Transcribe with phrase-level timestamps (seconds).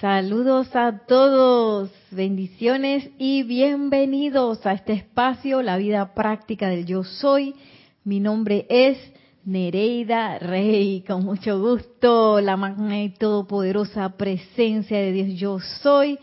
[0.00, 7.56] Saludos a todos, bendiciones y bienvenidos a este espacio, la vida práctica del yo soy.
[8.04, 8.96] Mi nombre es
[9.44, 16.16] Nereida Rey, con mucho gusto, la magna y todopoderosa presencia de Dios yo soy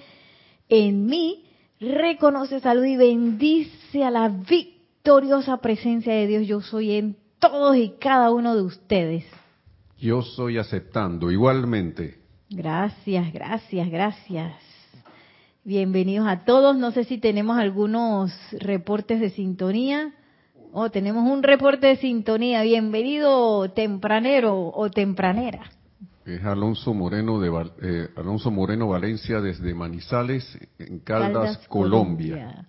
[0.69, 1.43] en mí.
[1.81, 7.95] Reconoce, salud y bendice a la victoriosa presencia de Dios yo soy en todos y
[7.99, 9.25] cada uno de ustedes.
[9.99, 14.53] Yo soy aceptando igualmente Gracias, gracias, gracias.
[15.63, 16.77] Bienvenidos a todos.
[16.77, 20.13] No sé si tenemos algunos reportes de sintonía.
[20.71, 22.61] Oh, tenemos un reporte de sintonía.
[22.61, 25.71] Bienvenido tempranero o tempranera.
[26.23, 27.49] Es Alonso Moreno de
[27.81, 30.45] eh, Alonso Moreno Valencia desde Manizales,
[30.77, 32.67] en Caldas, Colombia.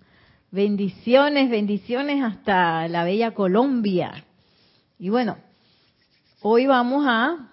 [0.49, 4.25] Bendiciones, bendiciones hasta la bella Colombia.
[4.97, 5.37] Y bueno,
[6.41, 7.51] hoy vamos a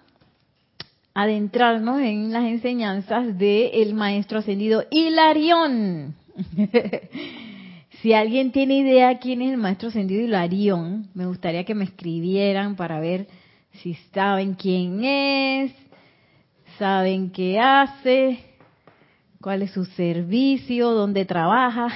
[1.15, 6.13] adentrarnos en las enseñanzas del maestro ascendido Hilarión.
[8.01, 12.75] si alguien tiene idea quién es el maestro ascendido Hilarión, me gustaría que me escribieran
[12.75, 13.27] para ver
[13.81, 15.71] si saben quién es,
[16.77, 18.39] saben qué hace,
[19.39, 21.87] cuál es su servicio, dónde trabaja,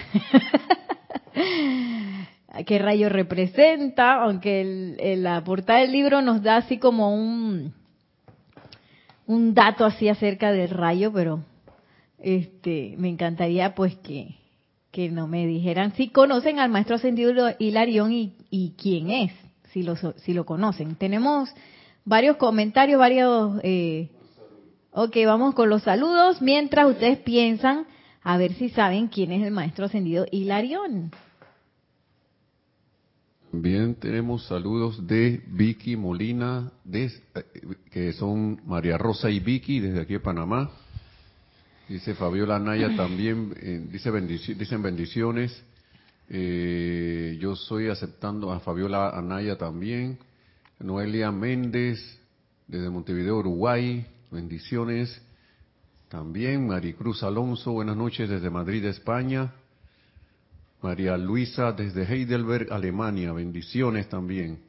[2.66, 7.79] qué rayo representa, aunque la portada del libro nos da así como un
[9.30, 11.44] un dato así acerca del rayo, pero
[12.18, 14.36] este me encantaría pues que,
[14.92, 19.32] que no me dijeran si conocen al maestro ascendido Hilarión y, y quién es,
[19.72, 20.96] si lo, si lo conocen.
[20.96, 21.54] Tenemos
[22.06, 23.60] varios comentarios, varios...
[23.62, 24.10] Eh,
[24.94, 27.86] ok, vamos con los saludos mientras ustedes piensan
[28.24, 31.12] a ver si saben quién es el maestro ascendido Hilarión.
[33.52, 37.10] Bien, tenemos saludos de Vicky Molina, eh,
[37.90, 40.70] que son María Rosa y Vicky desde aquí de Panamá.
[41.88, 44.12] Dice Fabiola Naya también, eh, dice
[44.54, 45.64] dicen bendiciones.
[46.30, 50.20] Eh, yo soy aceptando a Fabiola Anaya también.
[50.78, 52.00] Noelia Méndez,
[52.68, 55.24] desde Montevideo, Uruguay, bendiciones.
[56.08, 59.56] También Maricruz Alonso, buenas noches desde Madrid, España.
[60.82, 63.34] María Luisa desde Heidelberg, Alemania.
[63.34, 64.60] Bendiciones también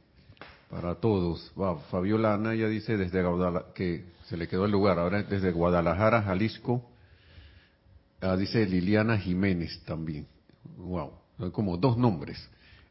[0.69, 1.53] para todos.
[1.91, 6.89] Fabiola Anaya dice desde Guadalajara, que se le quedó el lugar, ahora desde Guadalajara, Jalisco.
[8.21, 10.27] Ah, dice Liliana Jiménez también.
[10.79, 12.39] Wow, hay como dos nombres.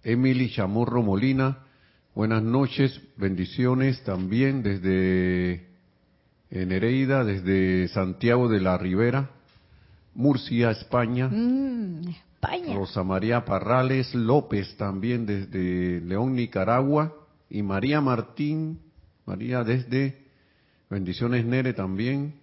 [0.03, 1.59] Emily Chamorro Molina,
[2.15, 5.67] buenas noches, bendiciones también desde
[6.49, 9.29] Nereida, desde Santiago de la Ribera,
[10.15, 11.27] Murcia, España.
[11.27, 12.15] Mm,
[12.73, 17.13] Rosa María Parrales López también desde León, Nicaragua.
[17.49, 18.79] Y María Martín,
[19.25, 20.25] María desde,
[20.89, 22.35] bendiciones Nere también,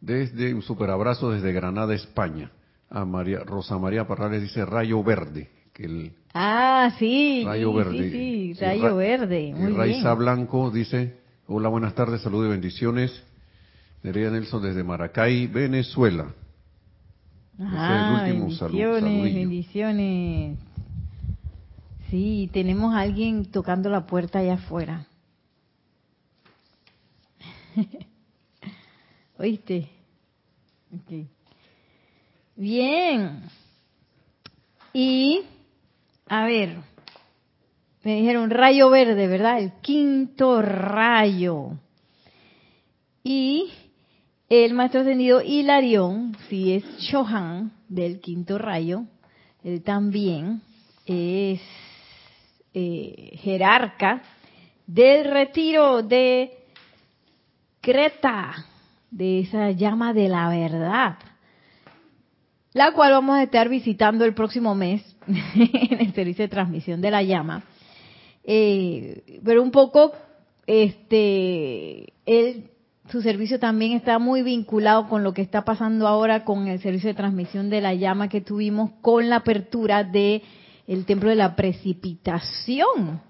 [0.00, 2.50] desde un super abrazo desde Granada, España.
[2.88, 5.48] A María, Rosa María Parrales dice rayo verde.
[5.72, 7.42] Que el, ah, sí.
[7.44, 8.10] Rayo verde.
[8.10, 9.54] Sí, rayo verde.
[9.56, 11.16] Muy Raiza Blanco dice,
[11.46, 13.22] hola, buenas tardes, saludos y bendiciones.
[14.02, 16.34] Nerea Nelson desde Maracay, Venezuela.
[17.58, 20.58] Ah, bendiciones, bendiciones.
[22.10, 25.06] Sí, tenemos a alguien tocando la puerta allá afuera.
[29.38, 29.88] ¿Oíste?
[32.56, 33.42] Bien.
[34.92, 35.40] Y,
[36.28, 36.76] a ver,
[38.04, 39.58] me dijeron rayo verde, ¿verdad?
[39.58, 41.78] El quinto rayo.
[43.24, 43.72] Y
[44.52, 49.04] el maestro ascendido Hilarión, si es Shohan del quinto rayo,
[49.64, 50.60] él también
[51.06, 51.62] es
[52.74, 54.22] eh, jerarca
[54.86, 56.50] del retiro de
[57.80, 58.66] Creta,
[59.10, 61.16] de esa llama de la verdad,
[62.74, 67.10] la cual vamos a estar visitando el próximo mes en el servicio de transmisión de
[67.10, 67.64] la llama.
[68.44, 70.12] Eh, pero un poco,
[70.66, 72.71] este, él
[73.12, 77.10] su servicio también está muy vinculado con lo que está pasando ahora con el servicio
[77.10, 80.42] de transmisión de la llama que tuvimos con la apertura de
[80.86, 83.20] el templo de la precipitación.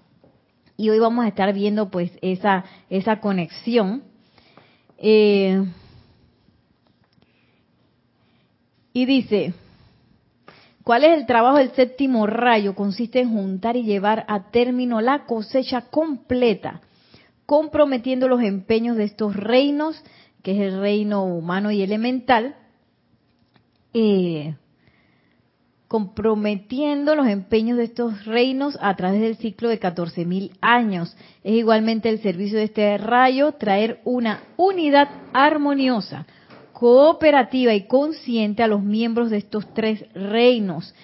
[0.77, 4.03] Y hoy vamos a estar viendo pues esa, esa conexión.
[4.97, 5.65] Eh,
[8.93, 9.53] y dice,
[10.85, 12.73] ¿cuál es el trabajo del séptimo rayo?
[12.73, 16.79] Consiste en juntar y llevar a término la cosecha completa
[17.45, 20.01] comprometiendo los empeños de estos reinos,
[20.41, 22.55] que es el reino humano y elemental,
[23.93, 24.55] eh,
[25.93, 31.15] comprometiendo los empeños de estos reinos a través del ciclo de 14.000 años.
[31.43, 36.25] Es igualmente el servicio de este rayo traer una unidad armoniosa,
[36.71, 40.95] cooperativa y consciente a los miembros de estos tres reinos.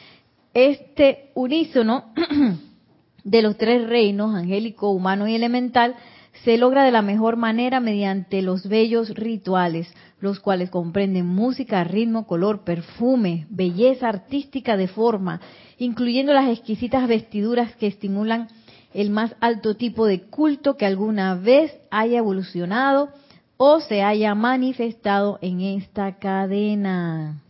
[0.55, 2.05] Este unísono
[3.23, 5.95] de los tres reinos, angélico, humano y elemental,
[6.43, 12.27] se logra de la mejor manera mediante los bellos rituales, los cuales comprenden música, ritmo,
[12.27, 15.41] color, perfume, belleza artística de forma,
[15.77, 18.47] incluyendo las exquisitas vestiduras que estimulan
[18.93, 23.09] el más alto tipo de culto que alguna vez haya evolucionado
[23.57, 27.41] o se haya manifestado en esta cadena.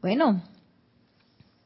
[0.00, 0.40] Bueno,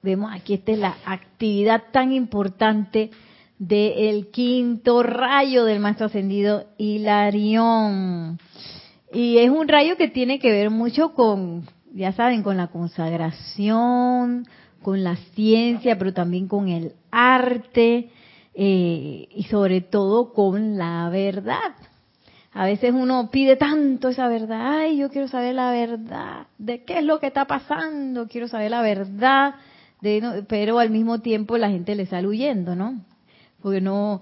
[0.02, 3.10] vemos aquí esta es la actividad tan importante
[3.58, 8.38] del quinto rayo del maestro ascendido Hilarión.
[9.12, 14.46] Y es un rayo que tiene que ver mucho con, ya saben, con la consagración,
[14.82, 18.10] con la ciencia, pero también con el arte
[18.54, 21.74] eh, y sobre todo con la verdad.
[22.52, 26.98] A veces uno pide tanto esa verdad, ay, yo quiero saber la verdad, de qué
[26.98, 29.54] es lo que está pasando, quiero saber la verdad,
[30.00, 33.00] de, pero al mismo tiempo la gente le sale huyendo, ¿no?
[33.62, 34.20] Porque no,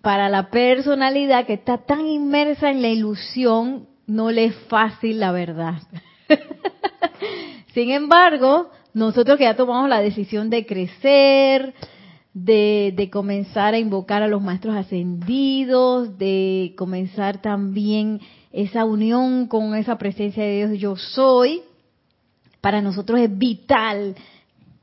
[0.00, 5.32] para la personalidad que está tan inmersa en la ilusión, no le es fácil la
[5.32, 5.74] verdad.
[7.74, 11.74] Sin embargo, nosotros que ya tomamos la decisión de crecer,
[12.34, 18.20] de, de, comenzar a invocar a los maestros ascendidos, de comenzar también
[18.52, 21.62] esa unión con esa presencia de Dios yo soy,
[22.60, 24.14] para nosotros es vital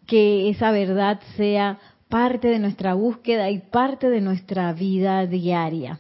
[0.06, 1.80] que esa verdad sea
[2.10, 6.00] parte de nuestra búsqueda y parte de nuestra vida diaria.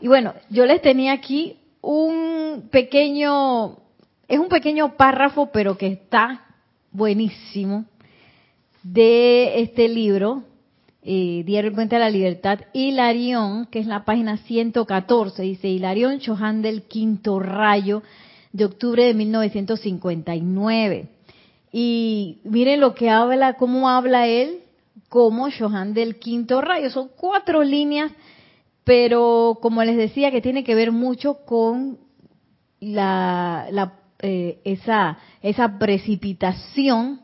[0.00, 3.78] Y bueno, yo les tenía aquí un pequeño,
[4.26, 6.44] es un pequeño párrafo, pero que está
[6.90, 7.84] buenísimo,
[8.82, 10.42] de este libro,
[11.02, 16.62] eh, Diario Puente a la Libertad, Hilarión, que es la página 114, dice Hilarión Chohan
[16.62, 18.02] del Quinto Rayo,
[18.52, 21.08] de octubre de 1959.
[21.70, 24.62] Y miren lo que habla, cómo habla él
[25.08, 26.90] como Johan del quinto rayo.
[26.90, 28.12] Son cuatro líneas,
[28.84, 31.98] pero como les decía, que tiene que ver mucho con
[32.80, 33.66] la,
[34.20, 37.20] eh, esa, esa precipitación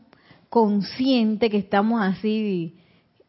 [0.48, 2.76] consciente que estamos así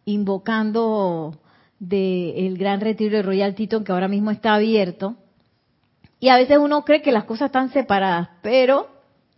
[0.06, 1.40] invocando
[1.80, 5.16] del gran retiro de Royal Teton que ahora mismo está abierto.
[6.20, 8.88] Y a veces uno cree que las cosas están separadas, pero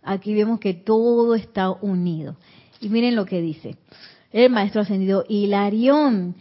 [0.02, 2.36] aquí vemos que todo está unido.
[2.80, 3.76] Y miren lo que dice
[4.32, 6.34] el maestro ascendido Hilarión.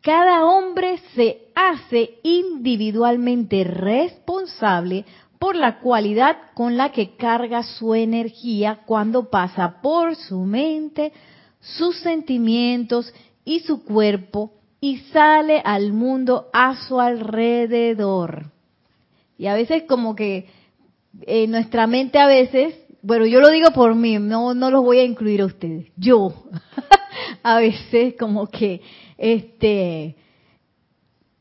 [0.00, 5.04] Cada hombre se hace individualmente responsable
[5.38, 11.12] por la cualidad con la que carga su energía cuando pasa por su mente,
[11.60, 13.12] sus sentimientos
[13.44, 18.52] y su cuerpo y sale al mundo a su alrededor.
[19.38, 20.48] Y a veces como que
[21.22, 22.74] en nuestra mente a veces,
[23.06, 26.34] bueno, yo lo digo por mí, no, no los voy a incluir a ustedes, yo
[27.44, 28.80] a veces como que
[29.16, 30.16] este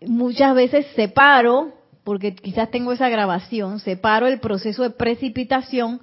[0.06, 1.74] muchas veces separo,
[2.04, 6.02] porque quizás tengo esa grabación, separo el proceso de precipitación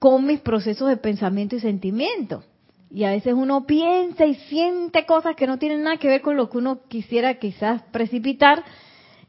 [0.00, 2.42] con mis procesos de pensamiento y sentimiento.
[2.90, 6.36] Y a veces uno piensa y siente cosas que no tienen nada que ver con
[6.36, 8.64] lo que uno quisiera quizás precipitar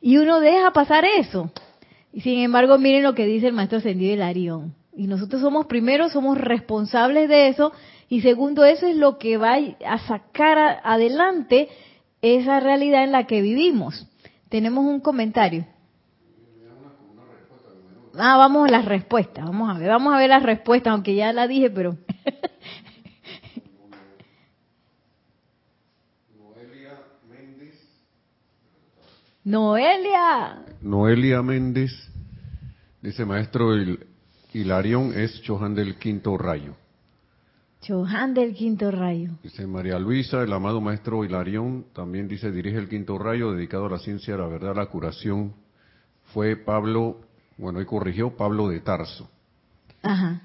[0.02, 1.52] y uno deja pasar eso.
[2.12, 4.74] Y sin embargo, miren lo que dice el maestro Ascendido Hilarión.
[4.98, 7.72] Y nosotros somos primero, somos responsables de eso
[8.10, 11.70] y segundo, eso es lo que va a sacar adelante
[12.24, 14.08] esa realidad en la que vivimos.
[14.50, 15.68] Tenemos un comentario.
[18.18, 19.46] Ah, vamos a las respuestas.
[19.46, 21.96] Vamos a ver, vamos a ver las respuestas, aunque ya la dije, pero.
[29.44, 30.64] Noelia.
[30.82, 31.92] Noelia Méndez
[33.00, 34.08] dice maestro el
[34.54, 36.76] Hilarión es Chohan del quinto rayo.
[37.86, 39.32] Johan del quinto rayo.
[39.44, 43.90] Dice María Luisa, el amado maestro Hilarión, también dice, dirige el quinto rayo dedicado a
[43.90, 45.54] la ciencia, la verdad, la curación.
[46.34, 47.22] Fue Pablo,
[47.58, 49.30] bueno, ahí corrigió, Pablo de Tarso.
[50.02, 50.42] Ajá.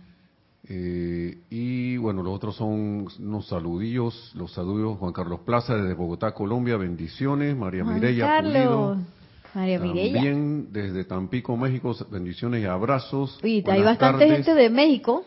[0.68, 6.32] Eh, y bueno, los otros son unos saludillos, los saludos Juan Carlos Plaza desde Bogotá,
[6.32, 8.52] Colombia, bendiciones, María Juan Mireya Carlos.
[8.52, 9.21] Pulido.
[9.54, 10.12] María Mireya.
[10.14, 13.38] También desde Tampico, México, bendiciones y abrazos.
[13.42, 14.44] Oye, hay bastante tardes.
[14.46, 15.24] gente de México.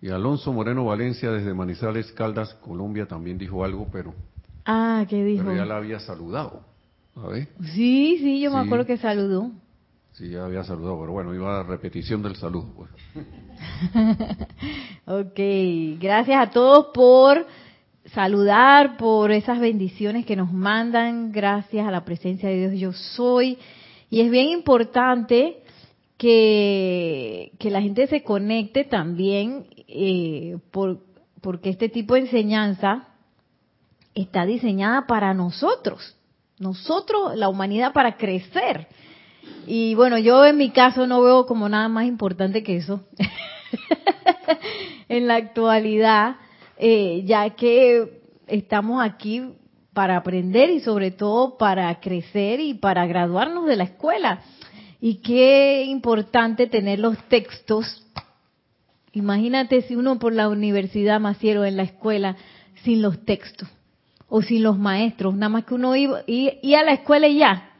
[0.00, 4.12] Y Alonso Moreno Valencia desde Manizales, Caldas, Colombia, también dijo algo, pero,
[4.64, 5.44] Ah, ¿qué dijo?
[5.44, 6.60] pero ya la había saludado.
[7.16, 8.66] A ver, Sí, sí, yo me Sí.
[8.66, 9.50] acuerdo que saludó.
[10.12, 12.66] sí, ya había saludado, pero bueno, iba a repetición del saludo.
[12.76, 12.90] Pues.
[15.06, 15.38] Ok,
[16.00, 17.46] gracias a todos por
[18.06, 23.58] saludar, por esas bendiciones que nos mandan, gracias a la presencia de Dios yo soy.
[24.10, 25.62] Y es bien importante
[26.18, 31.00] que, que la gente se conecte también eh, por,
[31.40, 33.08] porque este tipo de enseñanza
[34.14, 36.16] está diseñada para nosotros,
[36.58, 38.86] nosotros, la humanidad, para crecer.
[39.66, 43.04] Y bueno, yo en mi caso no veo como nada más importante que eso
[45.08, 46.36] en la actualidad,
[46.84, 49.40] eh, ya que estamos aquí
[49.92, 54.40] para aprender y sobre todo para crecer y para graduarnos de la escuela.
[55.00, 58.04] Y qué importante tener los textos.
[59.12, 62.36] Imagínate si uno por la universidad, Maciero, en la escuela,
[62.82, 63.68] sin los textos
[64.28, 67.70] o sin los maestros, nada más que uno iba y, a la escuela y ya.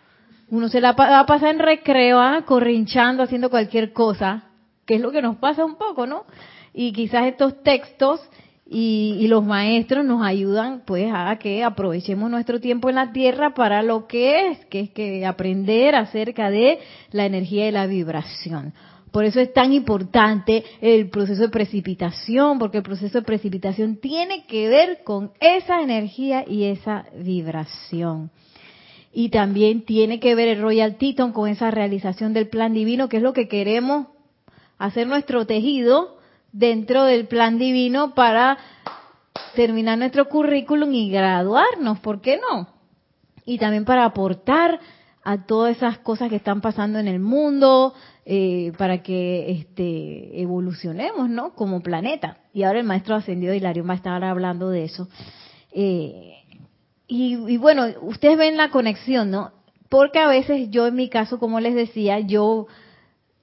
[0.49, 2.45] Uno se la va a pasar en recreo, ¿ah?
[2.47, 4.45] corrinchando, haciendo cualquier cosa,
[4.87, 6.25] que es lo que nos pasa un poco, ¿no?
[6.73, 8.21] Y quizás estos textos
[8.75, 13.83] y, los maestros nos ayudan pues a que aprovechemos nuestro tiempo en la tierra para
[13.83, 16.79] lo que es, que es que aprender acerca de
[17.11, 18.73] la energía y la vibración.
[19.11, 24.47] Por eso es tan importante el proceso de precipitación, porque el proceso de precipitación tiene
[24.47, 28.31] que ver con esa energía y esa vibración.
[29.13, 33.19] Y también tiene que ver el Royal Teton con esa realización del plan divino, que
[33.19, 34.07] es lo que queremos
[34.79, 36.22] hacer nuestro tejido
[36.53, 38.59] dentro del plan divino para
[39.55, 42.69] terminar nuestro currículum y graduarnos, ¿por qué no?
[43.45, 44.79] Y también para aportar
[45.25, 47.95] a todas esas cosas que están pasando en el mundo,
[48.25, 51.55] eh, para que este, evolucionemos, ¿no?
[51.55, 52.39] Como planeta.
[52.53, 55.09] Y ahora el maestro ascendido Hilario va a estar hablando de eso.
[55.73, 56.35] Eh,
[57.07, 59.53] y, y, bueno, ustedes ven la conexión, ¿no?
[59.89, 62.67] Porque a veces yo en mi caso, como les decía, yo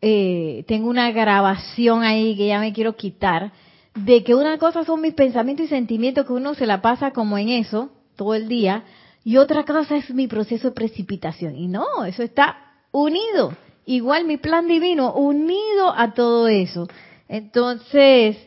[0.01, 3.51] eh, tengo una grabación ahí que ya me quiero quitar,
[3.96, 7.38] de que una cosa son mis pensamientos y sentimientos, que uno se la pasa como
[7.38, 8.84] en eso todo el día,
[9.24, 11.56] y otra cosa es mi proceso de precipitación.
[11.56, 12.58] Y no, eso está
[12.91, 13.53] unido.
[13.86, 16.88] Igual mi plan divino, unido a todo eso.
[17.27, 18.38] Entonces,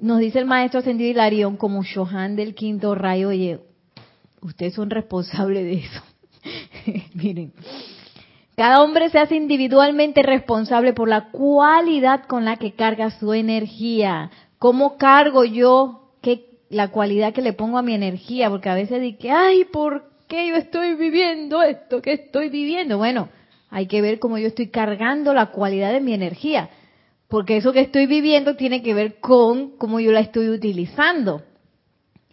[0.00, 3.60] nos dice el maestro ascendido Hilarión, como Shohan del quinto rayo, oye,
[4.40, 6.02] ustedes son responsables de eso.
[7.14, 7.52] Miren,
[8.56, 14.30] cada hombre se hace individualmente responsable por la cualidad con la que carga su energía.
[14.58, 18.50] ¿Cómo cargo yo qué, la cualidad que le pongo a mi energía?
[18.50, 22.96] Porque a veces digo, ay, ¿por qué yo estoy viviendo esto que estoy viviendo?
[22.96, 23.28] Bueno,
[23.70, 26.70] hay que ver cómo yo estoy cargando la cualidad de mi energía.
[27.26, 31.42] Porque eso que estoy viviendo tiene que ver con cómo yo la estoy utilizando.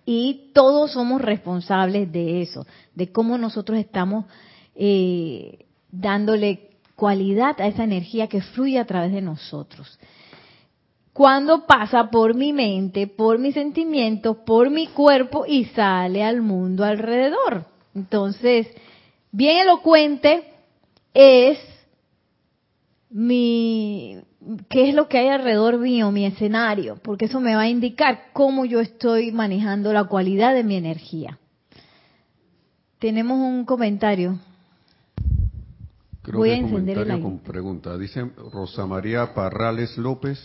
[0.05, 4.25] Y todos somos responsables de eso, de cómo nosotros estamos
[4.75, 9.99] eh, dándole cualidad a esa energía que fluye a través de nosotros.
[11.13, 16.85] Cuando pasa por mi mente, por mis sentimientos, por mi cuerpo y sale al mundo
[16.85, 17.65] alrededor.
[17.93, 18.67] Entonces,
[19.31, 20.45] bien elocuente
[21.13, 21.57] es
[23.09, 24.19] mi
[24.69, 28.31] qué es lo que hay alrededor mío, mi escenario, porque eso me va a indicar
[28.33, 31.37] cómo yo estoy manejando la cualidad de mi energía.
[32.99, 34.39] Tenemos un comentario.
[36.23, 37.97] Voy a encender el con pregunta.
[37.97, 40.39] Dice Rosa María Parrales López,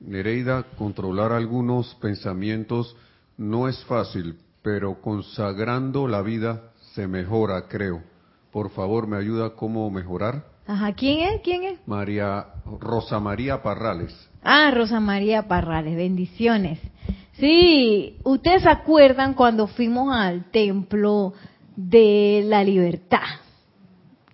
[0.00, 2.96] Nereida, controlar algunos pensamientos
[3.36, 8.02] no es fácil, pero consagrando la vida se mejora, creo.
[8.50, 10.44] Por favor, ¿me ayuda cómo mejorar?
[10.66, 11.42] Ajá, ¿quién es?
[11.42, 11.78] ¿Quién es?
[11.86, 12.46] María
[12.80, 14.14] Rosa María Parrales.
[14.42, 16.78] Ah, Rosa María Parrales, bendiciones.
[17.34, 21.34] Sí, ustedes se acuerdan cuando fuimos al templo
[21.76, 23.40] de la libertad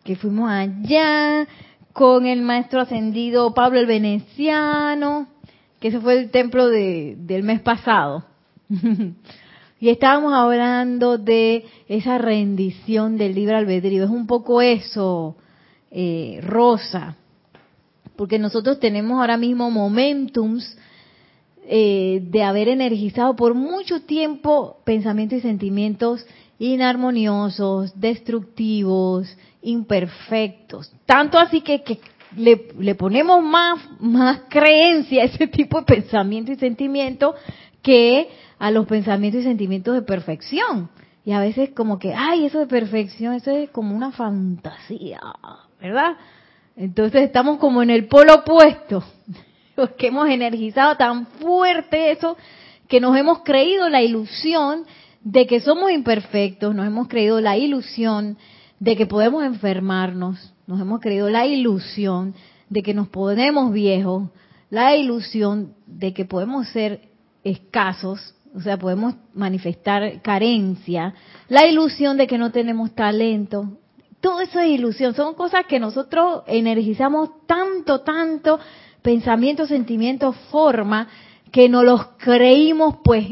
[0.06, 1.46] que fuimos allá
[1.92, 5.26] con el maestro ascendido Pablo el Veneciano,
[5.80, 8.24] que ese fue el templo de, del mes pasado.
[9.80, 14.04] y estábamos hablando de esa rendición del libre albedrío.
[14.04, 15.36] Es un poco eso,
[15.90, 17.16] eh, Rosa,
[18.14, 20.78] porque nosotros tenemos ahora mismo momentums
[21.66, 26.24] eh, de haber energizado por mucho tiempo pensamientos y sentimientos
[26.58, 30.92] inarmoniosos, destructivos, imperfectos.
[31.04, 31.82] Tanto así que,
[32.36, 37.34] le, ponemos más, más creencia a ese tipo de pensamiento y sentimiento
[37.82, 40.88] que a los pensamientos y sentimientos de perfección.
[41.24, 45.20] Y a veces como que, ay, eso de perfección, eso es como una fantasía,
[45.80, 46.16] ¿verdad?
[46.76, 49.02] Entonces estamos como en el polo opuesto,
[49.74, 52.36] porque hemos energizado tan fuerte eso
[52.86, 54.84] que nos hemos creído la ilusión
[55.22, 58.38] de que somos imperfectos, nos hemos creído la ilusión
[58.78, 62.34] de que podemos enfermarnos, nos hemos creído la ilusión
[62.68, 64.28] de que nos ponemos viejos,
[64.70, 67.08] la ilusión de que podemos ser
[67.44, 71.14] escasos, o sea, podemos manifestar carencia,
[71.48, 73.78] la ilusión de que no tenemos talento.
[74.20, 78.58] todo eso es ilusión, son cosas que nosotros energizamos tanto, tanto,
[79.02, 81.06] pensamientos, sentimientos, forma,
[81.52, 83.26] que nos los creímos, pues,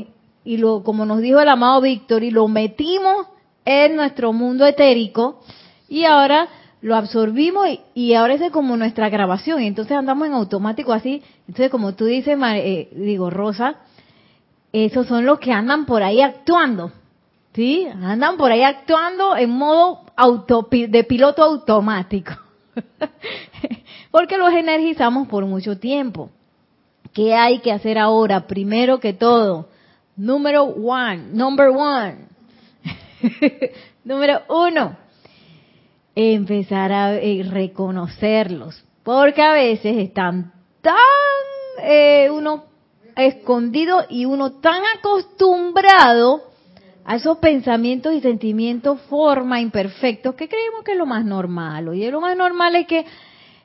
[0.44, 3.26] y lo, como nos dijo el amado Víctor, y lo metimos
[3.64, 5.40] en nuestro mundo etérico,
[5.88, 6.48] y ahora
[6.80, 11.22] lo absorbimos y, ahora es como nuestra grabación, y entonces andamos en automático así.
[11.48, 13.76] Entonces, como tú dices, eh, digo, Rosa,
[14.70, 16.92] esos son los que andan por ahí actuando.
[17.54, 17.86] ¿Sí?
[17.86, 22.32] Andan por ahí actuando en modo auto, de piloto automático.
[24.10, 26.30] Porque los energizamos por mucho tiempo.
[27.12, 28.46] ¿Qué hay que hacer ahora?
[28.46, 29.68] Primero que todo,
[30.16, 32.26] número one, number one.
[34.04, 34.96] número uno,
[36.14, 38.84] empezar a eh, reconocerlos.
[39.02, 40.96] Porque a veces están tan
[41.82, 42.64] eh, uno
[43.16, 46.42] escondido y uno tan acostumbrado
[47.04, 51.94] a esos pensamientos y sentimientos forma imperfectos que creemos que es lo más normal.
[51.94, 53.04] Y lo más normal es que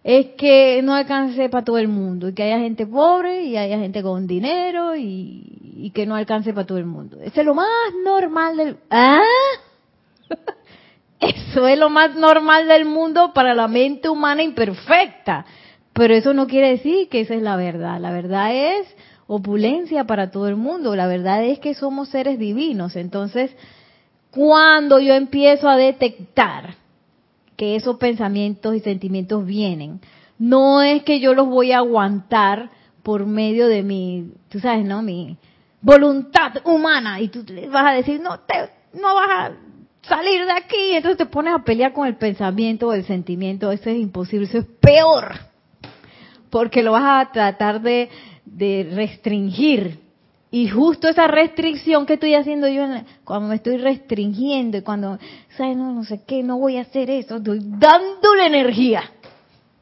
[0.03, 3.77] es que no alcance para todo el mundo y que haya gente pobre y haya
[3.79, 7.18] gente con dinero y, que no alcance para todo el mundo.
[7.22, 7.68] Eso es lo más
[8.03, 9.24] normal del ¿Ah?
[11.20, 15.46] Eso es lo más normal del mundo para la mente humana imperfecta.
[15.94, 18.00] Pero eso no quiere decir que esa es la verdad.
[18.00, 18.88] La verdad es
[19.27, 20.96] opulencia para todo el mundo.
[20.96, 22.96] La verdad es que somos seres divinos.
[22.96, 23.53] Entonces,
[24.32, 26.75] cuando yo empiezo a detectar
[27.60, 30.00] que esos pensamientos y sentimientos vienen,
[30.38, 32.70] no es que yo los voy a aguantar
[33.04, 35.01] por medio de mi, tú sabes, ¿no?
[35.01, 35.36] Mi
[35.82, 37.20] voluntad humana.
[37.20, 38.54] Y tú vas a decir, no, te,
[38.94, 39.51] no vas a
[40.04, 40.92] salir de aquí.
[40.94, 43.74] Entonces te pones a pelear con el pensamiento o el sentimiento.
[43.74, 45.34] Eso es imposible, eso es peor.
[46.50, 48.10] Porque lo vas a tratar de
[48.46, 50.00] de restringir.
[50.51, 52.88] Y justo esa restricción que estoy haciendo yo
[53.24, 55.20] cuando me estoy restringiendo y cuando,
[55.56, 55.77] ¿sabes?
[55.77, 59.03] No, no sé qué, no voy a hacer eso, estoy dándole energía.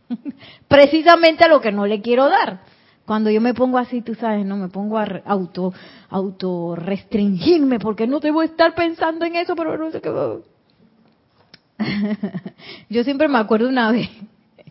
[0.68, 2.60] Precisamente a lo que no le quiero dar.
[3.06, 5.74] Cuando yo me pongo así, tú sabes, no me pongo a auto,
[6.10, 10.12] auto restringirme porque no debo estar pensando en eso, pero no sé qué.
[12.90, 14.10] yo siempre me acuerdo una vez.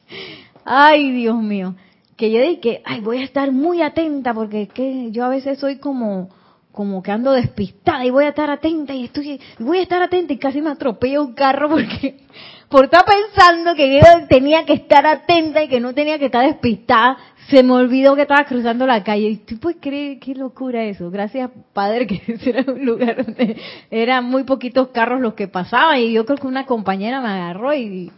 [0.67, 1.75] Ay, Dios mío
[2.17, 5.79] que yo dije, ay, voy a estar muy atenta porque que yo a veces soy
[5.79, 6.31] como
[6.73, 10.35] como que ando despistada y voy a estar atenta y estoy voy a estar atenta
[10.35, 12.19] y casi me atropello un carro porque
[12.69, 16.45] por estar pensando que yo tenía que estar atenta y que no tenía que estar
[16.45, 17.17] despistada,
[17.49, 19.29] se me olvidó que estaba cruzando la calle.
[19.29, 21.11] Y tú puedes creer qué locura eso.
[21.11, 23.57] Gracias, Padre, que ese era un lugar donde
[23.91, 27.75] eran muy poquitos carros los que pasaban y yo creo que una compañera me agarró
[27.75, 28.11] y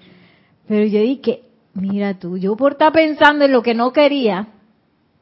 [0.67, 4.49] pero yo dije, Mira tú, yo por estar pensando en lo que no quería,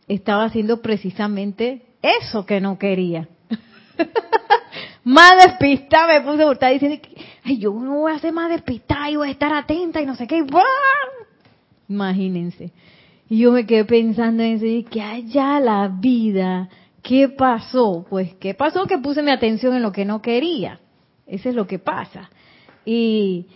[0.08, 3.28] estaba haciendo precisamente eso que no quería.
[5.04, 6.98] más despistada me puse por estar diciendo,
[7.44, 10.16] ay, yo no voy a ser más despistada y voy a estar atenta y no
[10.16, 10.44] sé qué.
[11.88, 12.72] Imagínense.
[13.28, 16.68] Y yo me quedé pensando en eso que allá la vida,
[17.02, 18.06] ¿qué pasó?
[18.08, 18.86] Pues, ¿qué pasó?
[18.86, 20.80] Que puse mi atención en lo que no quería.
[21.26, 22.30] Eso es lo que pasa.
[22.84, 23.46] Y,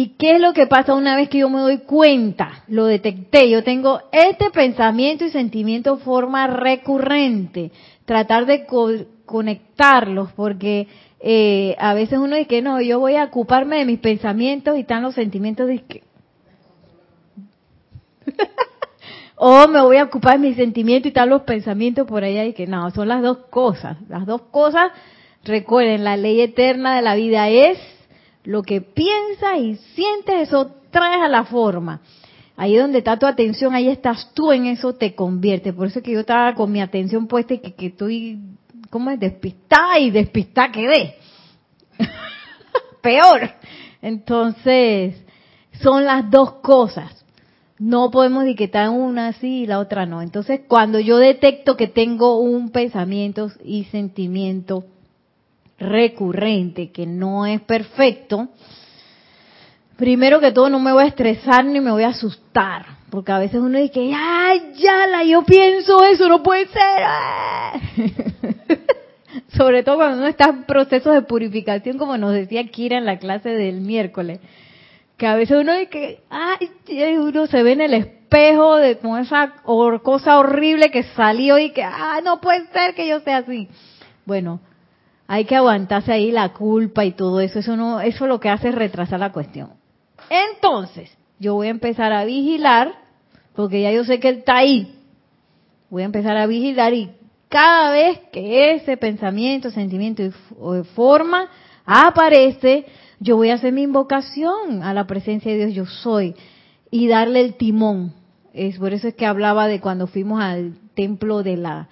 [0.00, 2.62] ¿Y qué es lo que pasa una vez que yo me doy cuenta?
[2.68, 3.50] Lo detecté.
[3.50, 7.72] Yo tengo este pensamiento y sentimiento forma recurrente.
[8.04, 8.64] Tratar de
[9.26, 10.86] conectarlos porque
[11.18, 14.82] eh, a veces uno dice que no, yo voy a ocuparme de mis pensamientos y
[14.82, 16.04] están los sentimientos de que...
[19.34, 22.52] o me voy a ocupar de mis sentimientos y están los pensamientos por allá y
[22.52, 23.96] que no, son las dos cosas.
[24.08, 24.92] Las dos cosas,
[25.42, 27.97] recuerden, la ley eterna de la vida es
[28.44, 32.00] lo que piensas y sientes, eso traes a la forma.
[32.56, 35.72] Ahí donde está tu atención, ahí estás tú en eso, te convierte.
[35.72, 38.40] Por eso que yo estaba con mi atención puesta y que, estoy,
[38.90, 39.20] ¿cómo es?
[39.20, 41.14] Despistada y despistada quedé.
[43.00, 43.50] Peor.
[44.02, 45.22] Entonces,
[45.80, 47.24] son las dos cosas.
[47.78, 50.20] No podemos etiquetar una así y la otra no.
[50.20, 54.84] Entonces, cuando yo detecto que tengo un pensamiento y sentimiento
[55.78, 58.48] recurrente, que no es perfecto,
[59.96, 63.38] primero que todo no me voy a estresar ni me voy a asustar, porque a
[63.38, 67.04] veces uno dice, ay, ya la, yo pienso eso, no puede ser.
[69.48, 73.18] Sobre todo cuando uno está en proceso de purificación, como nos decía Kira en la
[73.18, 74.40] clase del miércoles,
[75.16, 76.70] que a veces uno dice que, ay,
[77.16, 79.54] uno se ve en el espejo de con esa
[80.02, 83.68] cosa horrible que salió y que, ah, no puede ser que yo sea así.
[84.24, 84.60] Bueno,
[85.30, 87.58] hay que aguantarse ahí la culpa y todo eso.
[87.58, 89.74] Eso no, eso lo que hace es retrasar la cuestión.
[90.30, 92.94] Entonces, yo voy a empezar a vigilar,
[93.54, 94.98] porque ya yo sé que él está ahí.
[95.90, 97.10] Voy a empezar a vigilar y
[97.50, 100.22] cada vez que ese pensamiento, sentimiento
[100.58, 101.48] o forma
[101.84, 102.86] aparece,
[103.20, 106.34] yo voy a hacer mi invocación a la presencia de Dios yo soy
[106.90, 108.14] y darle el timón.
[108.54, 111.88] Es por eso es que hablaba de cuando fuimos al templo de la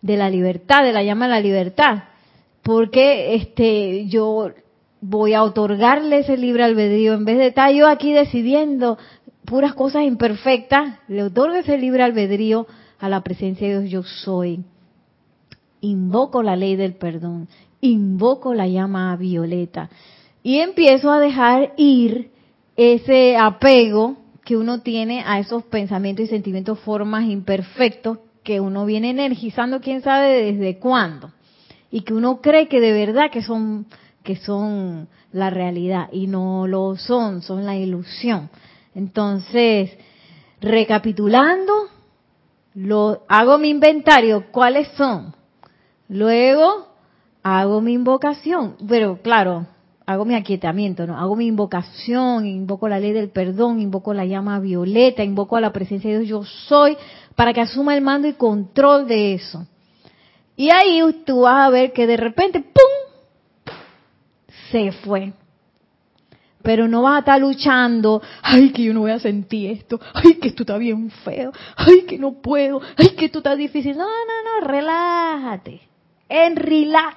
[0.00, 2.04] de la libertad, de la llama de la libertad,
[2.68, 4.50] porque este yo
[5.00, 7.14] voy a otorgarle ese libre albedrío.
[7.14, 8.98] En vez de estar yo aquí decidiendo
[9.46, 12.66] puras cosas imperfectas, le otorgo ese libre albedrío
[12.98, 13.90] a la presencia de Dios.
[13.90, 14.64] Yo soy.
[15.80, 17.48] Invoco la ley del perdón,
[17.80, 19.88] invoco la llama violeta.
[20.42, 22.32] Y empiezo a dejar ir
[22.76, 29.08] ese apego que uno tiene a esos pensamientos y sentimientos, formas imperfectos que uno viene
[29.08, 31.32] energizando, quién sabe desde cuándo,
[31.90, 33.86] y que uno cree que de verdad que son
[34.22, 38.50] que son la realidad y no lo son, son la ilusión.
[38.94, 39.90] Entonces,
[40.60, 41.72] recapitulando,
[42.74, 45.34] lo hago mi inventario, ¿cuáles son?
[46.08, 46.88] Luego
[47.42, 49.66] hago mi invocación, pero claro,
[50.04, 51.16] hago mi aquietamiento, ¿no?
[51.16, 55.72] Hago mi invocación, invoco la ley del perdón, invoco la llama violeta, invoco a la
[55.72, 56.96] presencia de Dios, yo soy,
[57.34, 59.66] para que asuma el mando y control de eso.
[60.58, 63.74] Y ahí tú vas a ver que de repente, ¡pum!
[64.70, 65.32] Se fue.
[66.62, 70.34] Pero no vas a estar luchando, ay, que yo no voy a sentir esto, ay,
[70.34, 73.96] que esto está bien feo, ay, que no puedo, ay, que esto está difícil.
[73.96, 75.80] No, no, no, relájate.
[76.28, 77.16] En relax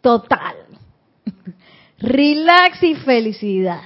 [0.00, 0.56] total
[1.98, 3.80] relax y felicidad.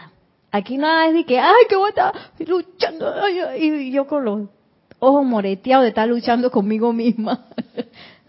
[0.51, 2.15] Aquí nada es de que, ay, que voy a estar
[2.47, 3.15] luchando,
[3.57, 4.49] y yo con los
[4.99, 7.47] ojos moreteados de estar luchando conmigo misma.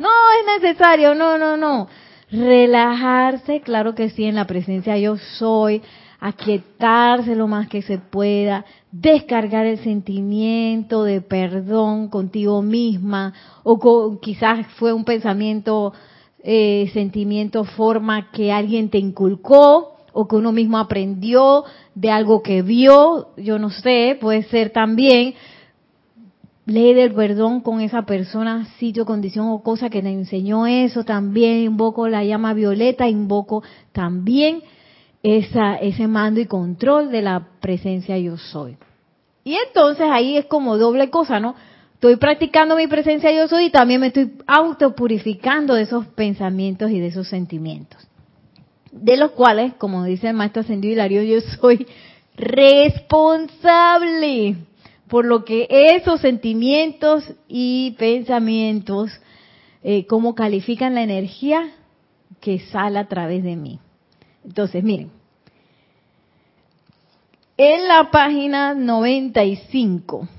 [0.02, 1.88] No es necesario, no, no, no.
[2.32, 5.82] Relajarse, claro que sí, en la presencia yo soy,
[6.20, 13.34] aquietarse lo más que se pueda, descargar el sentimiento de perdón contigo misma,
[13.64, 15.94] o con, quizás fue un pensamiento
[16.44, 21.64] eh, sentimiento, forma que alguien te inculcó o que uno mismo aprendió
[21.96, 25.36] de algo que vio, yo no sé, puede ser también
[26.72, 31.60] ley del perdón con esa persona, sitio, condición o cosa que te enseñó eso, también
[31.60, 34.64] invoco la llama violeta, invoco también
[35.24, 38.78] esa, ese mando y control de la presencia yo soy.
[39.44, 41.56] Y entonces ahí es como doble cosa, ¿no?
[41.94, 47.00] Estoy practicando mi presencia yo soy y también me estoy autopurificando de esos pensamientos y
[47.00, 48.08] de esos sentimientos.
[48.92, 51.86] De los cuales, como dice el maestro ascendido Hilario, yo soy
[52.38, 54.56] responsable
[55.12, 59.12] por lo que esos sentimientos y pensamientos,
[59.84, 61.70] eh, cómo califican la energía
[62.40, 63.78] que sale a través de mí.
[64.46, 65.12] Entonces, miren,
[67.58, 70.30] en la página 95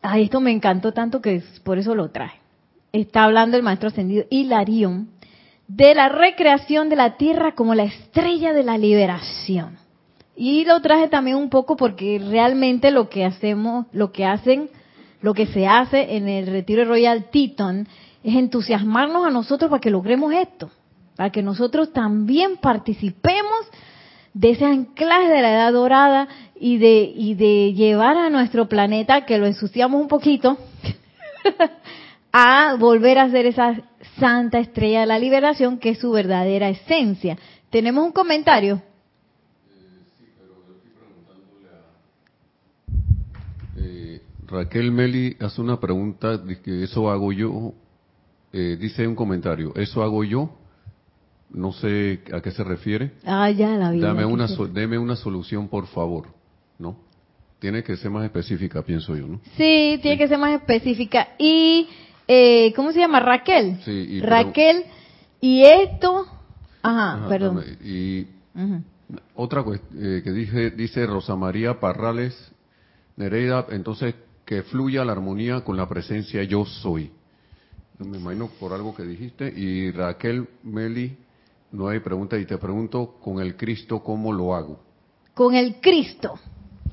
[0.00, 2.38] Ay, esto me encantó tanto que por eso lo traje.
[2.92, 5.08] Está hablando el maestro ascendido Hilarión
[5.66, 9.78] de la recreación de la tierra como la estrella de la liberación.
[10.36, 14.70] Y lo traje también un poco porque realmente lo que hacemos, lo que hacen,
[15.20, 17.86] lo que se hace en el retiro Royal Teton
[18.24, 20.70] es entusiasmarnos a nosotros para que logremos esto,
[21.16, 23.68] para que nosotros también participemos
[24.34, 29.26] de ese anclaje de la edad dorada y de, y de llevar a nuestro planeta,
[29.26, 30.56] que lo ensuciamos un poquito,
[32.32, 33.82] a volver a ser esa
[34.18, 37.36] santa estrella de la liberación que es su verdadera esencia.
[37.70, 38.80] ¿Tenemos un comentario?
[43.76, 44.20] Eh,
[44.52, 47.72] Raquel Meli hace una pregunta, que eso hago yo,
[48.52, 50.50] eh, dice un comentario, ¿eso hago yo?
[51.50, 53.12] No sé a qué se refiere.
[53.24, 54.00] Ah, ya la vi.
[54.00, 56.26] Dame una, deme una solución, por favor.
[56.78, 56.96] ¿No?
[57.60, 59.40] Tiene que ser más específica, pienso yo, ¿no?
[59.56, 61.28] Sí, tiene que ser más específica.
[61.38, 61.88] Y,
[62.28, 63.20] eh, ¿cómo se llama?
[63.20, 63.80] Raquel.
[63.84, 64.84] Sí, Raquel.
[65.40, 66.26] Y esto.
[66.82, 67.64] Ajá, perdón.
[67.82, 68.26] y
[69.34, 72.52] otra cuestión eh, que dice, dice Rosa María Parrales
[73.16, 74.14] Nereida, entonces
[74.52, 77.10] que fluya la armonía con la presencia yo soy.
[77.98, 79.48] Me imagino por algo que dijiste.
[79.48, 81.16] Y Raquel Meli
[81.70, 84.78] no hay pregunta y te pregunto con el Cristo cómo lo hago.
[85.32, 86.38] Con el Cristo.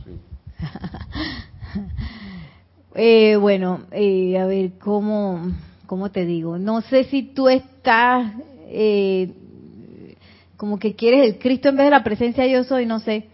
[0.06, 0.12] Sí.
[2.96, 5.52] eh, bueno, eh, a ver cómo
[5.86, 6.58] cómo te digo.
[6.58, 8.32] No sé si tú estás
[8.68, 9.34] eh,
[10.56, 13.28] como que quieres el Cristo en vez de la presencia yo soy, no sé.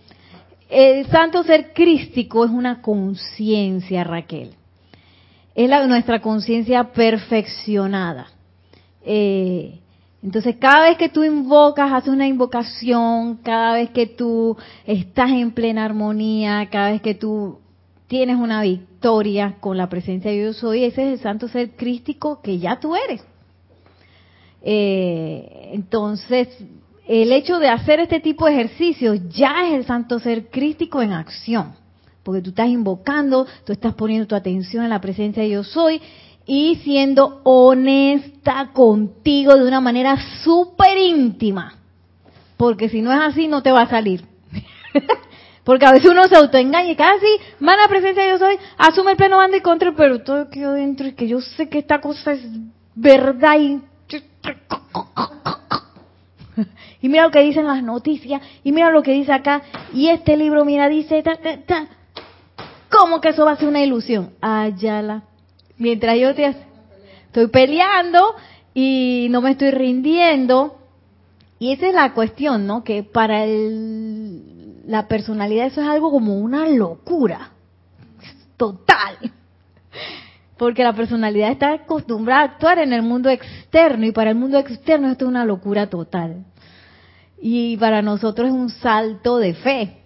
[0.70, 4.52] El santo ser crístico es una conciencia, Raquel.
[5.54, 8.28] Es la, nuestra conciencia perfeccionada.
[9.04, 9.80] Eh,
[10.24, 15.52] entonces, cada vez que tú invocas, haces una invocación, cada vez que tú estás en
[15.52, 17.60] plena armonía, cada vez que tú
[18.08, 22.42] tienes una victoria con la presencia de Dios soy, ese es el santo ser crístico
[22.42, 23.24] que ya tú eres.
[24.64, 26.48] Eh, entonces,
[27.08, 31.14] el hecho de hacer este tipo de ejercicios ya es el santo ser crístico en
[31.14, 31.74] acción,
[32.24, 36.02] porque tú estás invocando, tú estás poniendo tu atención en la presencia de yo soy
[36.48, 41.76] y siendo honesta contigo de una manera súper íntima,
[42.58, 44.24] porque si no es así no te va a salir.
[45.64, 47.26] porque a veces uno se autoengaña y casi,
[47.60, 51.08] van a presencia yo soy, asume el pleno bando y contra, pero todo quedó dentro
[51.08, 52.42] y que yo sé que esta cosa es
[52.96, 53.82] verdad y
[57.02, 59.62] y mira lo que dicen las noticias, y mira lo que dice acá,
[59.94, 61.88] y este libro, mira, dice, ta.
[62.90, 64.32] ¿cómo que eso va a ser una ilusión?
[64.42, 65.24] Ayala.
[65.78, 66.56] Mientras yo te
[67.26, 68.36] estoy peleando
[68.74, 70.78] y no me estoy rindiendo,
[71.60, 72.84] y esa es la cuestión, ¿no?
[72.84, 77.52] Que para el, la personalidad eso es algo como una locura,
[78.58, 79.34] total.
[80.58, 84.58] Porque la personalidad está acostumbrada a actuar en el mundo externo y para el mundo
[84.58, 86.46] externo esto es una locura total.
[87.42, 89.98] Y para nosotros es un salto de fe.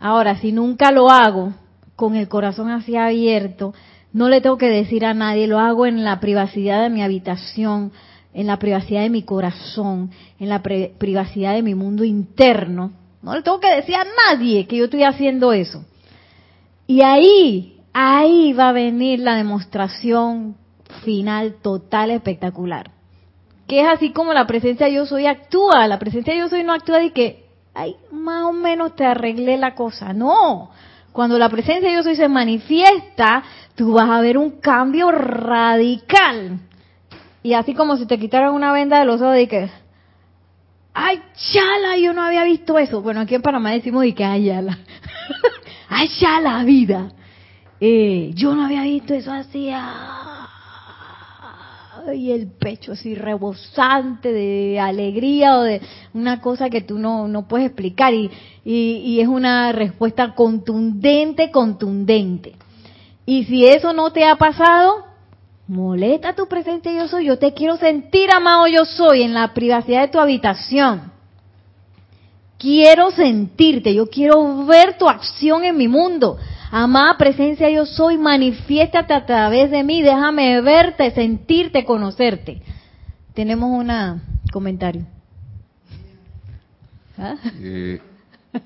[0.00, 1.54] Ahora, si nunca lo hago
[1.94, 3.72] con el corazón así abierto,
[4.12, 7.92] no le tengo que decir a nadie, lo hago en la privacidad de mi habitación,
[8.34, 12.92] en la privacidad de mi corazón, en la privacidad de mi mundo interno.
[13.22, 15.84] No le tengo que decir a nadie que yo estoy haciendo eso.
[16.86, 20.56] Y ahí, ahí va a venir la demostración
[21.04, 22.90] final total espectacular
[23.72, 25.86] que es así como la presencia de yo soy actúa.
[25.86, 29.56] La presencia de yo soy no actúa de que, ay, más o menos te arreglé
[29.56, 30.12] la cosa.
[30.12, 30.70] No.
[31.12, 33.42] Cuando la presencia de yo soy se manifiesta,
[33.74, 36.58] tú vas a ver un cambio radical.
[37.42, 39.70] Y así como si te quitaran una venda de los ojos de que,
[40.92, 43.00] ay, chala, yo no había visto eso.
[43.00, 44.78] Bueno, aquí en Panamá decimos de que, ay, chala.
[45.88, 47.10] ay, chala, vida.
[47.84, 49.72] Eh, yo no había visto eso así.
[52.14, 55.80] Y el pecho así rebosante de alegría o de
[56.14, 58.30] una cosa que tú no, no puedes explicar y,
[58.64, 62.54] y, es una respuesta contundente, contundente.
[63.26, 65.04] Y si eso no te ha pasado,
[65.66, 70.02] molesta tu presente yo soy, yo te quiero sentir amado yo soy en la privacidad
[70.02, 71.10] de tu habitación.
[72.58, 76.38] Quiero sentirte, yo quiero ver tu acción en mi mundo.
[76.74, 82.62] Amada presencia yo soy, manifiéstate a través de mí, déjame verte, sentirte, conocerte.
[83.34, 83.92] Tenemos un
[84.50, 85.04] comentario.
[87.18, 87.36] ¿Ah?
[87.60, 88.00] Eh,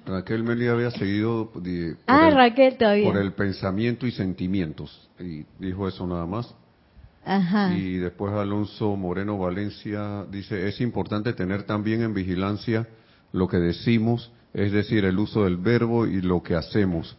[0.06, 1.64] Raquel Meli había seguido por,
[2.06, 3.10] ah, el, Raquel, todavía.
[3.10, 5.08] por el pensamiento y sentimientos.
[5.18, 6.54] Y dijo eso nada más.
[7.24, 7.74] Ajá.
[7.74, 12.86] Y después Alonso Moreno Valencia dice, es importante tener también en vigilancia
[13.32, 17.16] lo que decimos, es decir, el uso del verbo y lo que hacemos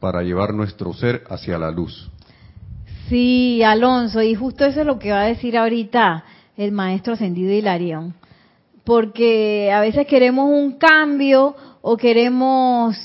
[0.00, 2.10] para llevar nuestro ser hacia la luz.
[3.08, 6.24] Sí, Alonso, y justo eso es lo que va a decir ahorita
[6.56, 8.14] el maestro ascendido Hilarión.
[8.84, 12.96] Porque a veces queremos un cambio o queremos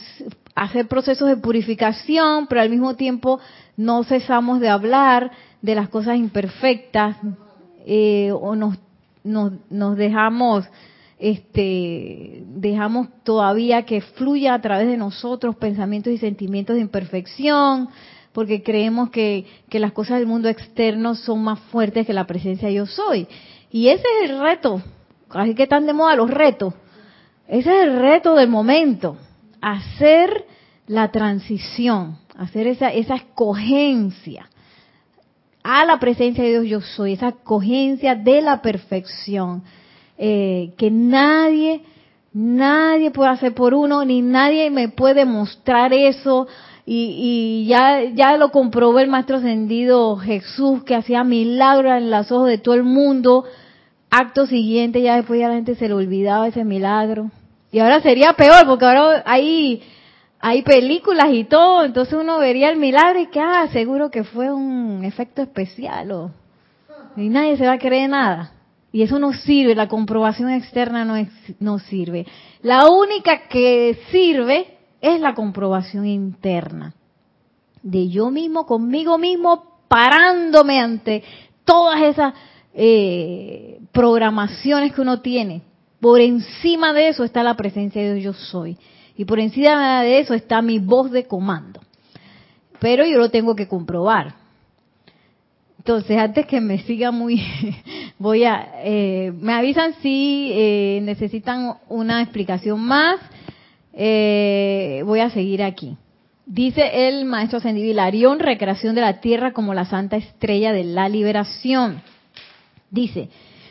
[0.55, 3.39] hacer procesos de purificación, pero al mismo tiempo
[3.75, 5.31] no cesamos de hablar
[5.61, 7.17] de las cosas imperfectas
[7.85, 8.77] eh, o nos,
[9.23, 10.65] nos, nos dejamos
[11.17, 17.89] este, dejamos todavía que fluya a través de nosotros pensamientos y sentimientos de imperfección,
[18.33, 22.69] porque creemos que, que las cosas del mundo externo son más fuertes que la presencia
[22.69, 23.27] yo soy.
[23.71, 24.81] Y ese es el reto,
[25.29, 26.73] así que están de moda los retos.
[27.47, 29.17] Ese es el reto del momento,
[29.61, 30.45] hacer
[30.87, 34.49] la transición, hacer esa, esa escogencia
[35.63, 39.63] a la presencia de Dios yo soy, esa escogencia de la perfección
[40.17, 41.81] eh, que nadie,
[42.33, 46.47] nadie puede hacer por uno, ni nadie me puede mostrar eso.
[46.85, 52.31] Y, y ya, ya lo comprobó el Maestro Ascendido Jesús, que hacía milagros en los
[52.31, 53.45] ojos de todo el mundo.
[54.11, 57.31] Acto siguiente, ya después ya la gente se le olvidaba ese milagro.
[57.71, 59.83] Y ahora sería peor, porque ahora hay,
[60.39, 64.53] hay películas y todo, entonces uno vería el milagro y que, ah, seguro que fue
[64.53, 66.31] un efecto especial o...
[67.17, 68.54] Y nadie se va a creer nada.
[68.95, 71.15] Y eso no sirve, la comprobación externa no,
[71.59, 72.25] no sirve.
[72.61, 76.95] La única que sirve es la comprobación interna.
[77.83, 81.25] De yo mismo, conmigo mismo, parándome ante
[81.65, 82.35] todas esas
[82.73, 85.63] eh, programaciones que uno tiene.
[85.99, 88.77] Por encima de eso está la presencia de Dios yo soy.
[89.17, 91.81] Y por encima de eso está mi voz de comando.
[92.79, 94.44] Pero yo lo tengo que comprobar.
[95.85, 97.39] Entonces, antes que me siga muy,
[98.17, 103.19] voy a, eh, me avisan si eh, necesitan una explicación más.
[103.93, 105.95] Eh, voy a seguir aquí.
[106.47, 108.03] Dice el maestro ascendido
[108.39, 112.01] recreación de la tierra como la santa estrella de la liberación.
[112.89, 113.29] Dice,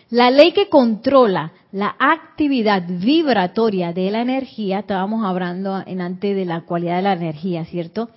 [0.09, 6.45] la ley que controla la actividad vibratoria de la energía, estábamos hablando en antes de
[6.45, 8.11] la cualidad de la energía, ¿cierto?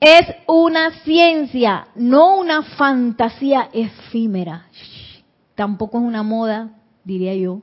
[0.00, 4.66] Es una ciencia, no una fantasía efímera.
[5.54, 6.70] Tampoco es una moda,
[7.04, 7.60] diría yo.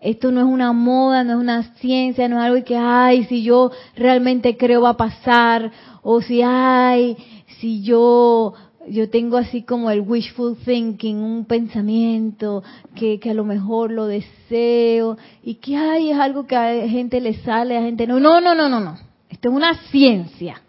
[0.00, 3.44] Esto no es una moda, no es una ciencia, no es algo que, ay, si
[3.44, 5.70] yo realmente creo va a pasar,
[6.02, 7.16] o si, ay,
[7.60, 8.54] si yo,
[8.88, 12.64] yo tengo así como el wishful thinking, un pensamiento
[12.96, 17.20] que, que a lo mejor lo deseo, y que, ay, es algo que a gente
[17.20, 18.18] le sale, a gente no.
[18.18, 18.98] No, no, no, no, no.
[19.28, 20.60] Esto es una ciencia.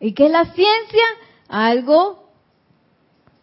[0.00, 1.04] ¿Y qué es la ciencia?
[1.48, 2.24] Algo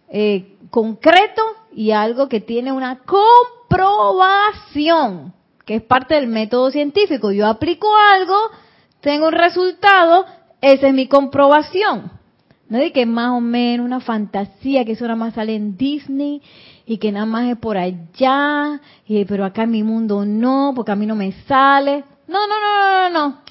[0.09, 5.33] eh, concreto y algo que tiene una comprobación,
[5.65, 7.31] que es parte del método científico.
[7.31, 8.35] Yo aplico algo,
[9.01, 10.25] tengo un resultado,
[10.61, 12.11] esa es mi comprobación.
[12.69, 16.41] No es que más o menos una fantasía, que eso nada más sale en Disney
[16.85, 20.91] y que nada más es por allá, y, pero acá en mi mundo no, porque
[20.91, 22.03] a mí no me sale.
[22.27, 23.41] No, no, no, no, no.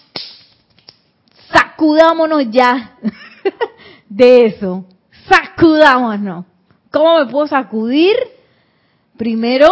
[1.83, 2.97] Sacudámonos ya
[4.09, 4.85] de eso.
[5.29, 6.45] Sacudámonos.
[6.93, 8.15] ¿Cómo me puedo sacudir?
[9.17, 9.67] Primero,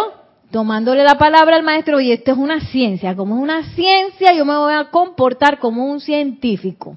[0.50, 3.14] tomándole la palabra al maestro, y esto es una ciencia.
[3.14, 6.96] Como es una ciencia, yo me voy a comportar como un científico.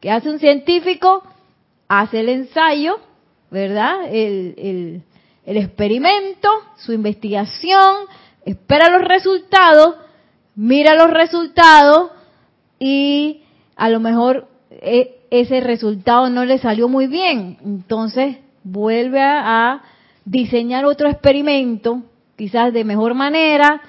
[0.00, 1.22] ¿Qué hace un científico?
[1.86, 2.98] Hace el ensayo,
[3.52, 4.12] ¿verdad?
[4.12, 5.02] El, el,
[5.46, 7.94] el experimento, su investigación,
[8.44, 9.94] espera los resultados,
[10.56, 12.10] mira los resultados
[12.80, 13.44] y
[13.78, 17.56] a lo mejor eh, ese resultado no le salió muy bien.
[17.64, 19.82] Entonces vuelve a,
[20.24, 22.02] diseñar otro experimento,
[22.36, 23.80] quizás de mejor manera,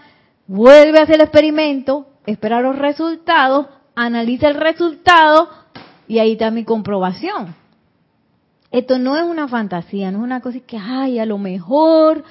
[0.47, 5.49] vuelve a hacer el experimento, espera los resultados, analiza el resultado
[6.08, 7.56] y ahí está mi comprobación.
[8.71, 12.23] Esto no es una fantasía, no es una cosa que, ay, a lo mejor,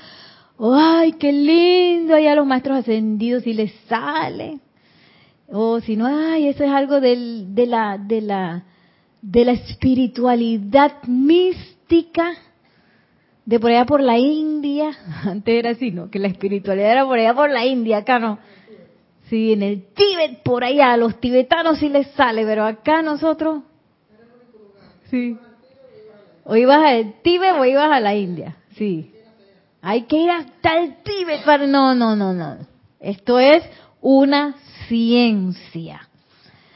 [0.59, 4.59] ay, qué lindo, ahí a los maestros ascendidos si les sale.
[5.51, 7.17] O si no, ay, eso es algo de
[7.67, 8.65] la, de la,
[9.23, 12.35] de la espiritualidad mística
[13.47, 14.91] de por allá por la India.
[15.25, 16.11] Antes era así, ¿no?
[16.11, 18.39] Que la espiritualidad era por allá por la India, acá no.
[19.31, 23.63] Sí, en el Tíbet, por allá, a los tibetanos sí les sale, pero acá nosotros.
[25.11, 25.39] Sí.
[26.45, 28.57] O ibas al Tíbet o ibas a la India.
[28.77, 29.13] Sí.
[29.81, 31.67] Hay que ir hasta el Tíbet para...
[31.67, 32.57] No, no, no, no.
[33.01, 33.63] Esto es
[34.01, 34.57] una
[34.89, 36.09] ciencia.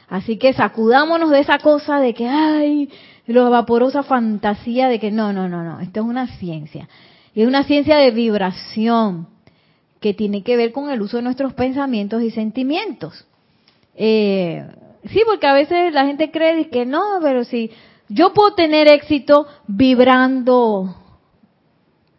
[0.07, 2.89] Así que sacudámonos de esa cosa de que, ay,
[3.25, 5.79] la vaporosa fantasía de que no, no, no, no.
[5.79, 6.87] Esto es una ciencia.
[7.33, 9.27] Y es una ciencia de vibración
[9.99, 13.25] que tiene que ver con el uso de nuestros pensamientos y sentimientos.
[13.95, 14.65] Eh,
[15.05, 17.71] sí, porque a veces la gente cree que no, pero si
[18.09, 20.95] yo puedo tener éxito vibrando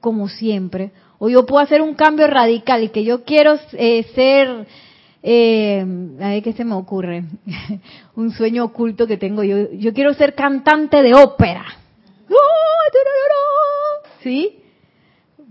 [0.01, 4.67] como siempre, o yo puedo hacer un cambio radical y que yo quiero eh, ser,
[5.27, 5.85] eh,
[6.21, 7.25] a ver qué se me ocurre,
[8.15, 11.65] un sueño oculto que tengo yo, yo quiero ser cantante de ópera,
[14.23, 14.59] ¿sí?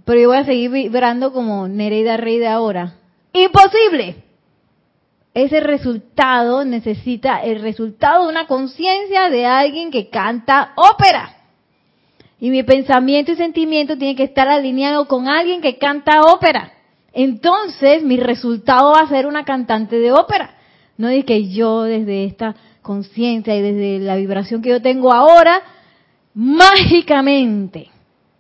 [0.06, 2.96] Pero yo voy a seguir vibrando como Nereida Rey de ahora.
[3.32, 4.18] Imposible.
[5.34, 11.38] Ese resultado necesita el resultado de una conciencia de alguien que canta ópera.
[12.40, 16.73] Y mi pensamiento y sentimiento tiene que estar alineado con alguien que canta ópera.
[17.14, 20.56] Entonces mi resultado va a ser una cantante de ópera.
[20.98, 25.62] No es que yo desde esta conciencia y desde la vibración que yo tengo ahora,
[26.34, 27.90] mágicamente,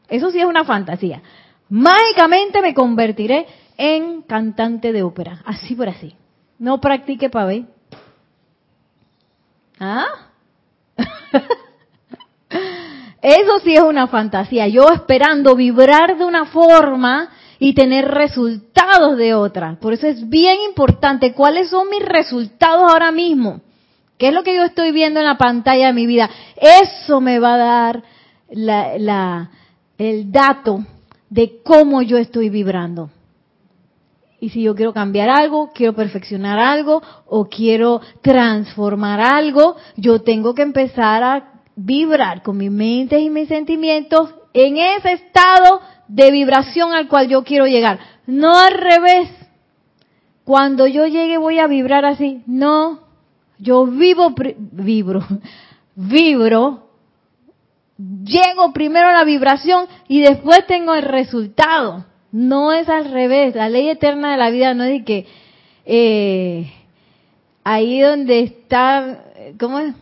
[0.09, 1.21] eso sí es una fantasía,
[1.69, 3.45] mágicamente me convertiré
[3.77, 6.15] en cantante de ópera, así por así.
[6.59, 7.63] No practique para ver.
[9.79, 10.05] ¿Ah?
[13.21, 14.67] Eso sí es una fantasía.
[14.67, 17.29] Yo esperando vibrar de una forma
[17.63, 19.77] y tener resultados de otra.
[19.79, 23.61] Por eso es bien importante cuáles son mis resultados ahora mismo.
[24.17, 26.29] ¿Qué es lo que yo estoy viendo en la pantalla de mi vida?
[26.57, 28.03] Eso me va a dar
[28.51, 29.51] la, la,
[29.97, 30.83] el dato
[31.29, 33.11] de cómo yo estoy vibrando.
[34.41, 40.53] Y si yo quiero cambiar algo, quiero perfeccionar algo o quiero transformar algo, yo tengo
[40.53, 46.93] que empezar a vibrar con mi mente y mis sentimientos en ese estado de vibración
[46.93, 47.99] al cual yo quiero llegar.
[48.25, 49.29] No al revés.
[50.43, 52.43] Cuando yo llegue voy a vibrar así.
[52.45, 52.99] No.
[53.59, 55.21] Yo vivo, vibro,
[55.95, 56.89] vibro,
[57.97, 62.05] llego primero a la vibración y después tengo el resultado.
[62.31, 63.55] No es al revés.
[63.55, 65.27] La ley eterna de la vida no es de que
[65.85, 66.73] eh,
[67.63, 69.23] ahí donde está,
[69.59, 69.93] ¿cómo es?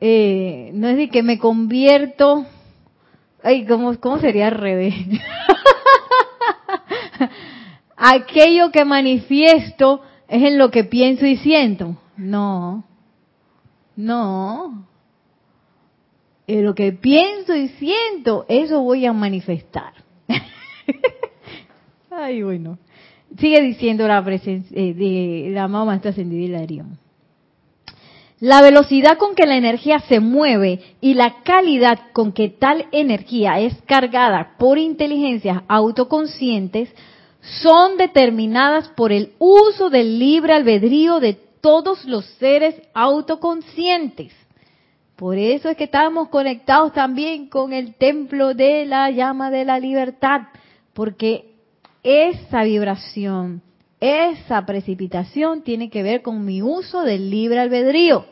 [0.00, 2.44] Eh, no es de que me convierto.
[3.44, 4.94] Ay, ¿cómo, cómo sería al revés?
[7.96, 11.96] aquello que manifiesto es en lo que pienso y siento.
[12.16, 12.84] No,
[13.96, 14.86] no.
[16.46, 19.92] En lo que pienso y siento, eso voy a manifestar.
[22.10, 22.78] Ay, bueno.
[23.38, 27.03] Sigue diciendo la presencia eh, de la mamá maestra ascendida Hilarión.
[28.40, 33.60] La velocidad con que la energía se mueve y la calidad con que tal energía
[33.60, 36.92] es cargada por inteligencias autoconscientes
[37.40, 44.32] son determinadas por el uso del libre albedrío de todos los seres autoconscientes.
[45.16, 49.78] Por eso es que estamos conectados también con el templo de la llama de la
[49.78, 50.42] libertad,
[50.92, 51.54] porque
[52.02, 53.62] esa vibración,
[54.00, 58.26] esa precipitación tiene que ver con mi uso del libre albedrío.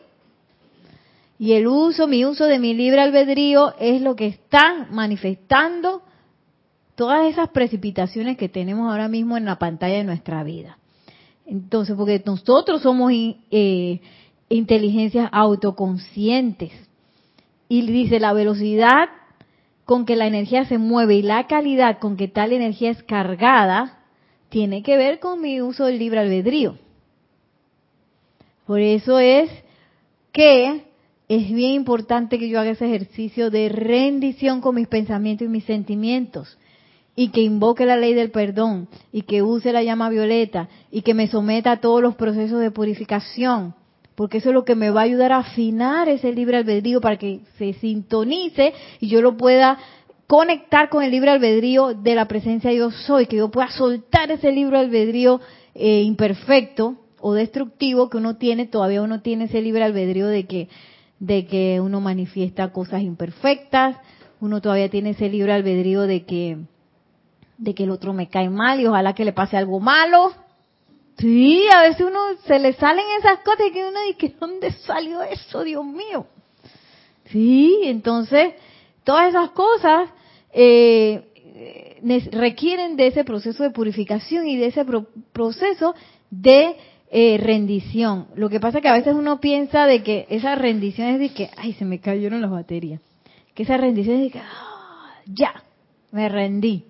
[1.39, 6.03] Y el uso, mi uso de mi libre albedrío es lo que está manifestando
[6.95, 10.79] todas esas precipitaciones que tenemos ahora mismo en la pantalla de nuestra vida.
[11.47, 14.01] Entonces, porque nosotros somos eh,
[14.49, 16.73] inteligencias autoconscientes.
[17.69, 19.09] Y dice, la velocidad
[19.85, 24.02] con que la energía se mueve y la calidad con que tal energía es cargada,
[24.53, 26.77] tiene que ver con mi uso del libre albedrío.
[28.67, 29.51] Por eso es
[30.31, 30.83] que
[31.27, 35.65] es bien importante que yo haga ese ejercicio de rendición con mis pensamientos y mis
[35.65, 36.59] sentimientos
[37.17, 41.15] y que invoque la ley del perdón y que use la llama violeta y que
[41.15, 43.75] me someta a todos los procesos de purificación,
[44.15, 47.17] porque eso es lo que me va a ayudar a afinar ese libre albedrío para
[47.17, 49.79] que se sintonice y yo lo pueda
[50.33, 54.51] conectar con el libre albedrío de la presencia yo soy, que yo pueda soltar ese
[54.51, 55.43] libre albedrío
[55.75, 60.71] eh, imperfecto o destructivo que uno tiene, todavía uno tiene ese libre albedrío de que
[61.19, 63.99] de que uno manifiesta cosas imperfectas,
[64.41, 66.57] uno todavía tiene ese libre albedrío de que
[67.59, 70.33] de que el otro me cae mal y ojalá que le pase algo malo.
[71.19, 75.21] Sí, a veces uno se le salen esas cosas y que uno dice, ¿dónde salió
[75.25, 76.25] eso, Dios mío?
[77.27, 78.55] Sí, entonces
[79.05, 80.09] todas esas cosas
[80.53, 81.23] eh,
[82.33, 84.85] requieren de ese proceso de purificación y de ese
[85.33, 85.95] proceso
[86.31, 86.77] de
[87.11, 88.27] eh, rendición.
[88.35, 91.29] Lo que pasa es que a veces uno piensa de que esa rendición es de
[91.31, 93.01] que, ay, se me cayeron las baterías.
[93.55, 95.63] Que esa rendición es de que, ah, ya,
[96.11, 96.85] me rendí.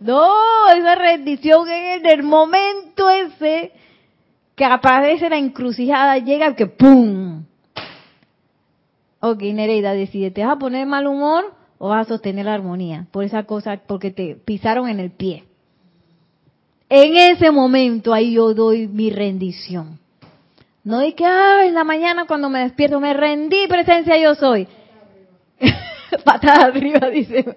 [0.00, 3.72] No, esa rendición es en el momento ese
[4.56, 7.44] que aparece la encrucijada, llega que ¡pum!
[9.20, 11.54] Ok, Nereida, decide, ¿te vas a poner mal humor
[11.84, 13.06] o vas a sostener la armonía?
[13.10, 15.42] Por esa cosa, porque te pisaron en el pie.
[16.88, 19.98] En ese momento ahí yo doy mi rendición.
[20.84, 24.68] No di que, ah, en la mañana cuando me despierto me rendí, presencia yo soy.
[26.24, 27.44] Patada arriba, dice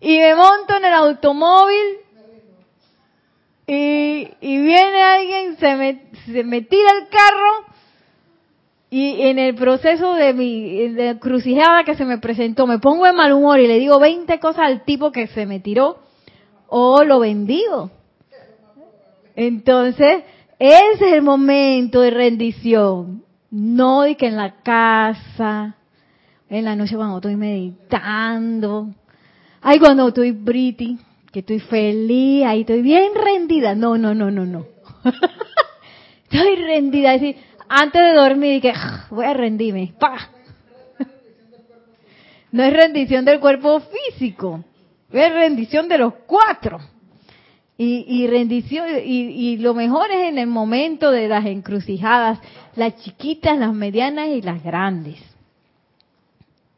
[0.00, 1.98] y me monto en el automóvil
[3.66, 7.71] y, viene alguien, se me, se me tira el carro
[8.94, 13.14] y en el proceso de mi de crucijada que se me presentó, me pongo de
[13.14, 16.00] mal humor y le digo 20 cosas al tipo que se me tiró
[16.68, 17.90] o lo bendigo.
[19.34, 20.24] Entonces,
[20.58, 23.24] ese es el momento de rendición.
[23.50, 25.76] No de que en la casa,
[26.50, 28.90] en la noche cuando estoy meditando,
[29.62, 30.98] Ay, cuando estoy pretty,
[31.32, 33.74] que estoy feliz, ahí estoy bien rendida.
[33.74, 34.66] No, no, no, no, no.
[36.30, 37.14] estoy rendida.
[37.14, 37.42] Es decir,
[37.74, 39.94] antes de dormir dije, ah, voy a rendirme.
[39.98, 40.28] ¡Pah!
[42.50, 44.62] No es rendición del cuerpo físico,
[45.10, 46.78] es rendición de los cuatro.
[47.78, 52.38] Y, y rendición, y, y lo mejor es en el momento de las encrucijadas,
[52.76, 55.18] las chiquitas, las medianas y las grandes.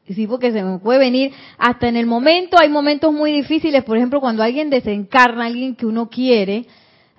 [0.07, 3.97] Sí, porque se me puede venir hasta en el momento, hay momentos muy difíciles, por
[3.97, 6.66] ejemplo, cuando alguien desencarna, alguien que uno quiere,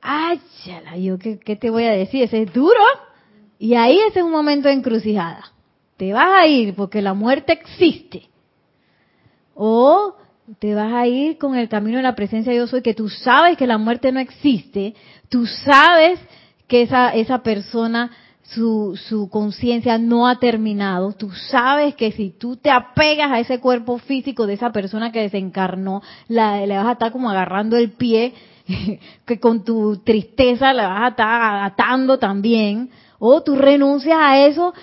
[0.02, 0.40] ay,
[1.00, 2.80] yo ¿qué, ¿qué, te voy a decir, ese es duro,
[3.60, 5.52] y ahí ese es un momento de encrucijada.
[5.98, 8.30] Te vas a ir porque la muerte existe.
[9.54, 10.16] O
[10.60, 13.10] te vas a ir con el camino de la presencia de Dios soy, que tú
[13.10, 14.94] sabes que la muerte no existe,
[15.30, 16.20] tú sabes
[16.68, 18.12] que esa, esa persona
[18.44, 23.60] su, su conciencia no ha terminado, tú sabes que si tú te apegas a ese
[23.60, 27.92] cuerpo físico de esa persona que desencarnó, la, le vas a estar como agarrando el
[27.92, 28.34] pie,
[29.26, 34.74] que con tu tristeza le vas a estar atando también, o tú renuncias a eso,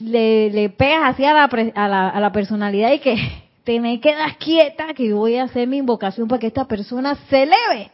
[0.00, 3.16] le, le pegas así a la, a, la, a la personalidad y que
[3.64, 7.42] te me quedas quieta, que voy a hacer mi invocación para que esta persona se
[7.42, 7.90] eleve.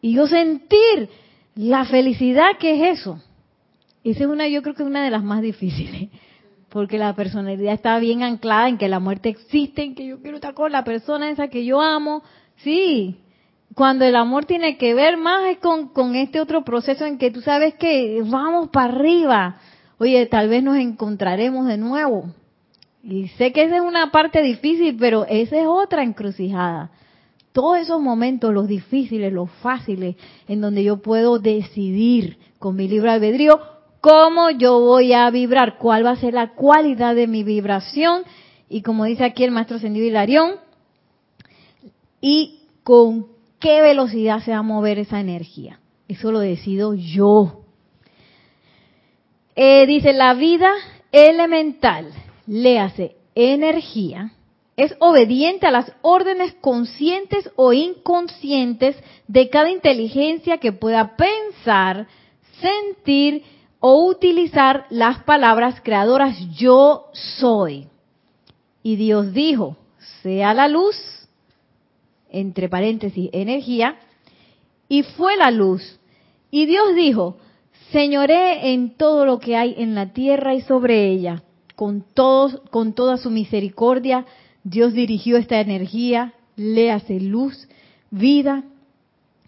[0.00, 1.08] Y yo sentir
[1.54, 3.20] la felicidad, ¿qué es eso?
[4.02, 6.10] Esa es una, yo creo que es una de las más difíciles,
[6.68, 10.36] porque la personalidad está bien anclada en que la muerte existe, en que yo quiero
[10.36, 12.22] estar con la persona esa que yo amo,
[12.56, 13.16] sí,
[13.74, 17.40] cuando el amor tiene que ver más es con, este otro proceso en que tú
[17.40, 19.56] sabes que vamos para arriba.
[19.98, 22.26] Oye, tal vez nos encontraremos de nuevo.
[23.02, 26.90] Y sé que esa es una parte difícil, pero esa es otra encrucijada.
[27.52, 30.16] Todos esos momentos, los difíciles, los fáciles,
[30.48, 33.60] en donde yo puedo decidir con mi libre albedrío
[34.00, 38.24] cómo yo voy a vibrar, cuál va a ser la cualidad de mi vibración
[38.68, 40.56] y como dice aquí el maestro Sendido Hilarión,
[42.20, 43.28] y con
[43.64, 45.80] qué velocidad se va a mover esa energía.
[46.06, 47.62] Eso lo decido yo.
[49.56, 50.70] Eh, dice, la vida
[51.10, 52.12] elemental,
[52.46, 54.32] léase energía,
[54.76, 58.96] es obediente a las órdenes conscientes o inconscientes
[59.28, 62.06] de cada inteligencia que pueda pensar,
[62.60, 63.44] sentir
[63.80, 67.88] o utilizar las palabras creadoras yo soy.
[68.82, 69.78] Y Dios dijo,
[70.22, 71.23] sea la luz,
[72.34, 73.96] entre paréntesis, energía,
[74.88, 75.98] y fue la luz.
[76.50, 77.38] Y Dios dijo,
[77.90, 81.42] señoré en todo lo que hay en la tierra y sobre ella.
[81.76, 84.26] Con, todos, con toda su misericordia,
[84.62, 87.68] Dios dirigió esta energía, le hace luz,
[88.10, 88.64] vida,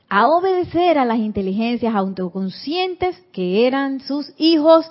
[0.08, 4.86] a obedecer a las inteligencias autoconscientes que eran sus hijos,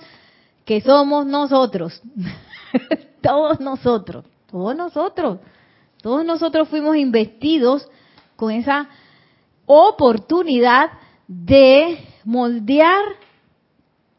[0.65, 2.01] que somos nosotros.
[3.21, 5.39] todos nosotros, todos nosotros.
[6.05, 7.89] Todos nosotros fuimos investidos
[8.35, 8.89] con esa
[9.65, 10.91] oportunidad
[11.27, 13.03] de moldear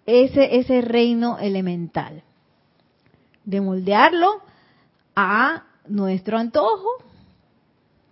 [0.05, 2.25] ese, ese reino elemental,
[3.45, 4.41] de moldearlo
[5.15, 6.89] a nuestro antojo,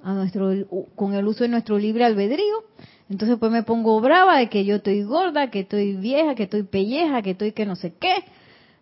[0.05, 0.53] a nuestro,
[0.95, 2.63] con el uso de nuestro libre albedrío.
[3.11, 6.63] Entonces pues me pongo brava de que yo estoy gorda, que estoy vieja, que estoy
[6.63, 8.25] pelleja, que estoy que no sé qué.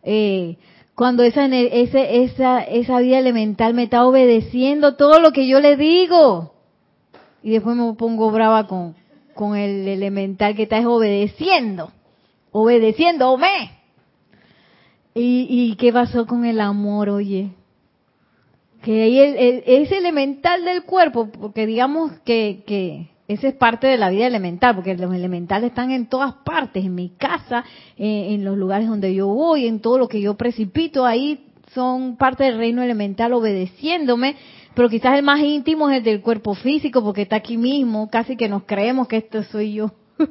[0.02, 0.58] Eh,
[1.02, 5.76] cuando esa, ese, esa, esa vida elemental me está obedeciendo todo lo que yo le
[5.76, 6.54] digo.
[7.42, 8.94] Y después me pongo brava con,
[9.34, 11.90] con el elemental que está obedeciendo.
[12.52, 13.80] Obedeciendo, me.
[15.12, 17.50] ¿Y, ¿Y qué pasó con el amor, oye?
[18.84, 23.96] Que ahí el, ese elemental del cuerpo, porque digamos que, que esa es parte de
[23.96, 27.64] la vida elemental, porque los elementales están en todas partes, en mi casa,
[27.96, 32.44] en los lugares donde yo voy, en todo lo que yo precipito, ahí son parte
[32.44, 34.36] del reino elemental obedeciéndome,
[34.74, 38.36] pero quizás el más íntimo es el del cuerpo físico, porque está aquí mismo, casi
[38.36, 39.92] que nos creemos que esto soy yo.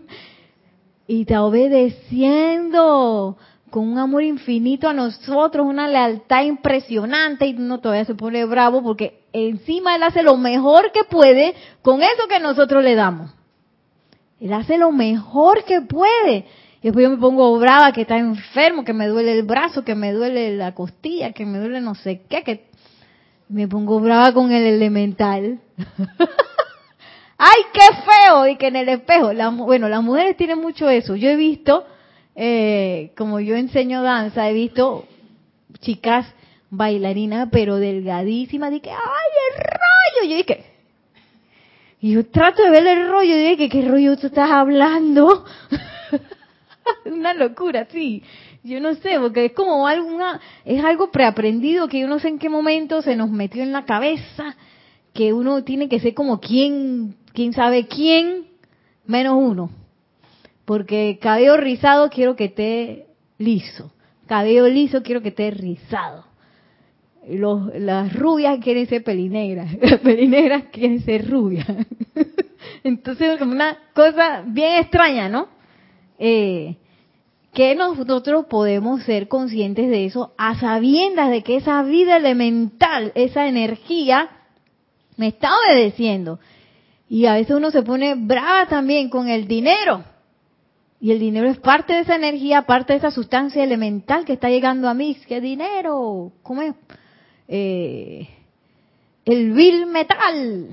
[1.07, 3.37] y está obedeciendo
[3.71, 8.83] con un amor infinito a nosotros, una lealtad impresionante y uno todavía se pone bravo
[8.83, 13.31] porque encima él hace lo mejor que puede con eso que nosotros le damos.
[14.41, 16.45] Él hace lo mejor que puede.
[16.81, 19.95] Y después yo me pongo brava que está enfermo, que me duele el brazo, que
[19.95, 22.65] me duele la costilla, que me duele no sé qué, que
[23.47, 25.59] me pongo brava con el elemental.
[27.37, 28.47] ¡Ay, qué feo!
[28.47, 29.31] Y que en el espejo,
[29.65, 31.15] bueno, las mujeres tienen mucho eso.
[31.15, 31.85] Yo he visto
[32.35, 35.05] eh, como yo enseño danza, he visto
[35.79, 36.25] chicas
[36.69, 38.97] bailarinas, pero delgadísimas, dije, ¡ay,
[39.49, 40.31] el rollo!
[40.31, 40.65] Yo dije,
[41.99, 45.45] y yo trato de ver el rollo, y dije, ¿qué rollo tú estás hablando?
[47.05, 48.23] Una locura, sí.
[48.63, 52.39] Yo no sé, porque es como alguna, es algo preaprendido que yo no sé en
[52.39, 54.55] qué momento se nos metió en la cabeza,
[55.13, 58.45] que uno tiene que ser como quien, quién sabe quién,
[59.05, 59.69] menos uno.
[60.71, 63.07] Porque cabello rizado quiero que esté
[63.37, 63.91] liso.
[64.25, 66.23] Cabello liso quiero que esté rizado.
[67.27, 69.73] Los, las rubias quieren ser pelinegras.
[69.81, 71.67] Las pelinegras quieren ser rubias.
[72.85, 75.49] Entonces, como una cosa bien extraña, ¿no?
[76.17, 76.77] Eh,
[77.53, 83.45] que nosotros podemos ser conscientes de eso a sabiendas de que esa vida elemental, esa
[83.45, 84.29] energía,
[85.17, 86.39] me está obedeciendo.
[87.09, 90.05] Y a veces uno se pone brava también con el dinero.
[91.01, 94.49] Y el dinero es parte de esa energía, parte de esa sustancia elemental que está
[94.49, 95.17] llegando a mí.
[95.27, 96.31] ¿Qué dinero?
[96.43, 96.75] ¿Cómo es?
[97.47, 98.29] Eh,
[99.25, 100.67] el vil metal.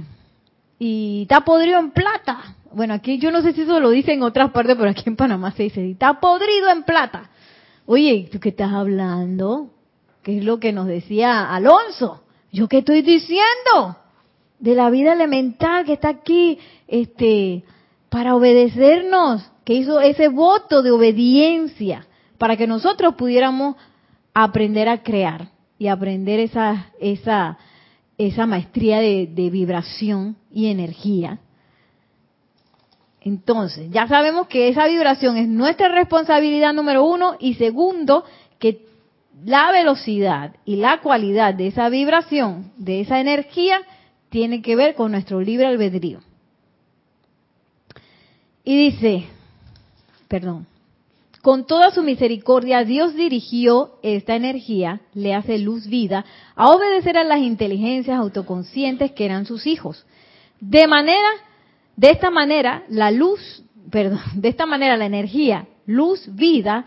[0.78, 2.56] Y está podrido en plata.
[2.72, 5.16] Bueno, aquí yo no sé si eso lo dice en otras partes, pero aquí en
[5.16, 7.30] Panamá se dice, está podrido en plata.
[7.86, 9.70] Oye, ¿tú qué estás hablando?
[10.22, 12.22] ¿Qué es lo que nos decía Alonso?
[12.52, 13.96] ¿Yo qué estoy diciendo?
[14.58, 17.64] De la vida elemental que está aquí, este,
[18.08, 22.06] para obedecernos que hizo ese voto de obediencia
[22.38, 23.76] para que nosotros pudiéramos
[24.32, 25.48] aprender a crear
[25.78, 27.58] y aprender esa, esa,
[28.16, 31.40] esa maestría de, de vibración y energía.
[33.20, 38.24] Entonces, ya sabemos que esa vibración es nuestra responsabilidad número uno y segundo,
[38.58, 38.86] que
[39.44, 43.80] la velocidad y la cualidad de esa vibración, de esa energía,
[44.30, 46.20] tiene que ver con nuestro libre albedrío.
[48.68, 49.24] Y dice,
[50.28, 50.66] perdón,
[51.40, 57.24] con toda su misericordia Dios dirigió esta energía, le hace luz vida, a obedecer a
[57.24, 60.04] las inteligencias autoconscientes que eran sus hijos.
[60.60, 61.30] De manera,
[61.96, 66.84] de esta manera, la luz, perdón, de esta manera la energía, luz, vida,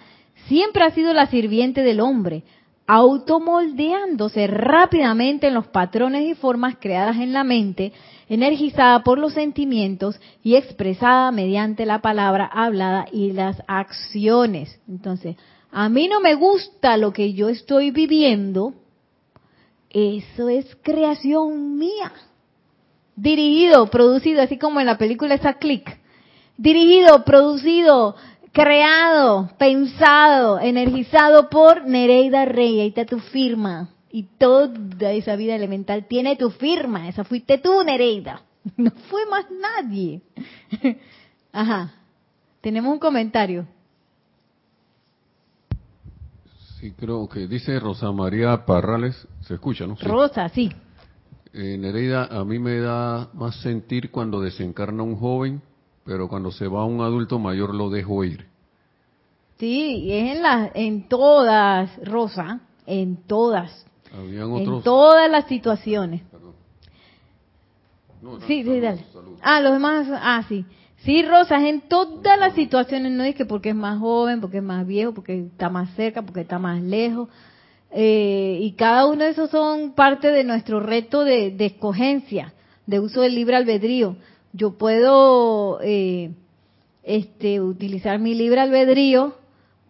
[0.47, 2.43] siempre ha sido la sirviente del hombre,
[2.87, 7.93] automoldeándose rápidamente en los patrones y formas creadas en la mente,
[8.27, 14.79] energizada por los sentimientos y expresada mediante la palabra hablada y las acciones.
[14.87, 15.35] Entonces,
[15.71, 18.73] a mí no me gusta lo que yo estoy viviendo,
[19.89, 22.11] eso es creación mía.
[23.15, 25.99] Dirigido, producido, así como en la película esa Click.
[26.57, 28.15] Dirigido, producido,
[28.51, 32.81] creado, pensado, energizado por Nereida Rey.
[32.81, 33.89] Ahí está tu firma.
[34.11, 37.07] Y toda esa vida elemental tiene tu firma.
[37.07, 38.41] Esa fuiste tú, Nereida.
[38.77, 40.21] No fue más nadie.
[41.51, 41.93] Ajá.
[42.61, 43.65] Tenemos un comentario.
[46.79, 49.27] Sí, creo que dice Rosa María Parrales.
[49.41, 49.95] ¿Se escucha, no?
[49.99, 50.71] Rosa, sí.
[51.53, 55.61] Eh, Nereida, a mí me da más sentir cuando desencarna un joven
[56.05, 58.47] pero cuando se va un adulto mayor lo dejo ir.
[59.57, 63.85] Sí, es en, la, en todas, Rosa, en todas.
[64.11, 66.23] En todas las situaciones.
[68.47, 69.05] sí, sí, dale.
[69.41, 70.65] Ah, los demás, ah, sí.
[71.03, 74.57] Sí, Rosa, es en todas las situaciones, no es que porque es más joven, porque
[74.57, 77.29] es más viejo, porque está más cerca, porque está más lejos.
[77.91, 82.53] Eh, y cada uno de esos son parte de nuestro reto de, de escogencia,
[82.87, 84.15] de uso del libre albedrío
[84.53, 86.31] yo puedo eh,
[87.03, 89.35] este, utilizar mi libre albedrío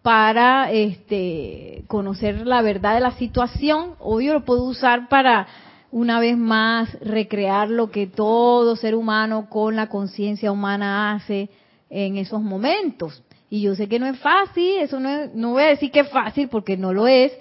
[0.02, 5.46] para este, conocer la verdad de la situación, o yo lo puedo usar para
[5.90, 11.50] una vez más recrear lo que todo ser humano con la conciencia humana hace
[11.90, 13.22] en esos momentos.
[13.50, 16.08] Y yo sé que no es fácil, eso no, no voy a decir que es
[16.08, 17.32] fácil porque no lo es,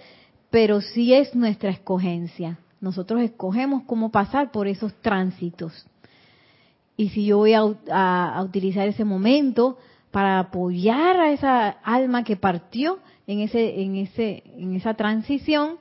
[0.49, 2.59] pero sí es nuestra escogencia.
[2.81, 5.85] Nosotros escogemos cómo pasar por esos tránsitos
[7.01, 9.79] y si yo voy a, utilizar ese momento
[10.11, 15.79] para apoyar a esa alma que partió en ese en ese en esa transición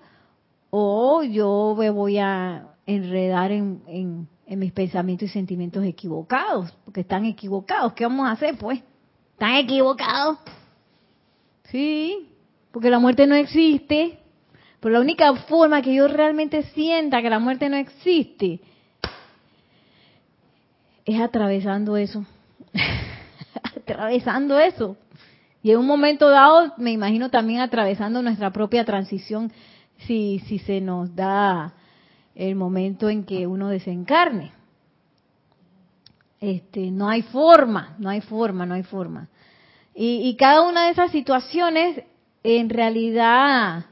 [0.71, 7.27] o yo me voy a enredar en, en, mis pensamientos y sentimientos equivocados porque están
[7.27, 7.93] equivocados.
[7.93, 8.83] Qué vamos a hacer pues
[9.33, 10.39] están equivocados.
[11.65, 12.31] Sí
[12.73, 14.21] porque la muerte no existe.
[14.81, 18.63] Pero la única forma que yo realmente sienta que la muerte no existe
[21.15, 22.25] es atravesando eso.
[23.77, 24.97] atravesando eso.
[25.63, 29.53] Y en un momento dado, me imagino también atravesando nuestra propia transición,
[30.07, 31.75] si, si se nos da
[32.35, 34.53] el momento en que uno desencarne.
[36.41, 39.29] Este, no hay forma, no hay forma, no hay forma.
[39.95, 42.03] Y, y cada una de esas situaciones,
[42.43, 43.85] en realidad,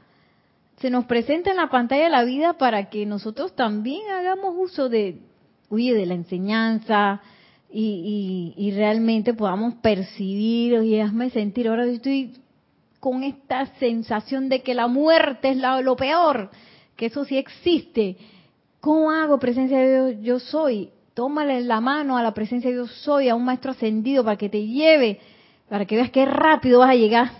[0.77, 4.89] se nos presenta en la pantalla de la vida para que nosotros también hagamos uso
[4.89, 5.21] de,
[5.69, 7.21] huye de la enseñanza
[7.71, 12.33] y, y, realmente podamos percibir y hazme sentir, ahora estoy
[12.99, 16.49] con esta sensación de que la muerte es lo peor,
[16.95, 18.17] que eso sí existe.
[18.81, 20.23] ¿Cómo hago presencia de Dios?
[20.23, 20.89] Yo soy.
[21.13, 24.49] Tómale la mano a la presencia de Dios soy, a un maestro ascendido para que
[24.49, 25.19] te lleve,
[25.67, 27.31] para que veas qué rápido vas a llegar.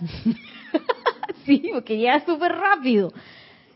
[1.46, 3.12] sí, porque llega súper rápido.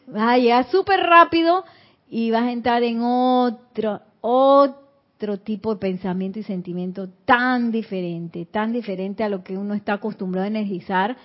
[0.07, 1.64] Vas a llegar súper rápido
[2.11, 8.72] y vas a entrar en otro, otro tipo de pensamiento y sentimiento tan diferente, tan
[8.72, 11.18] diferente a lo que uno está acostumbrado a energizar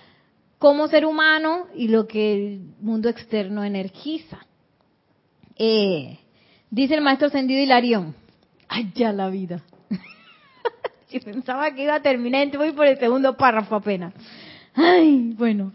[0.58, 4.44] como ser humano y lo que el mundo externo energiza.
[5.56, 6.18] Eh,
[6.70, 8.14] dice el maestro ascendido Hilarión,
[8.68, 9.62] ay ya la vida.
[11.10, 14.12] Yo pensaba que iba a terminar, voy por el segundo párrafo apenas.
[14.74, 15.72] Ay, bueno.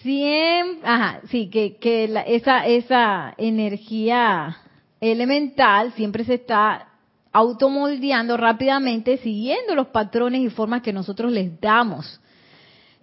[0.00, 4.56] Siempre, ajá, sí, que, que esa, esa energía
[5.00, 6.88] elemental siempre se está
[7.32, 12.20] automoldeando rápidamente siguiendo los patrones y formas que nosotros les damos,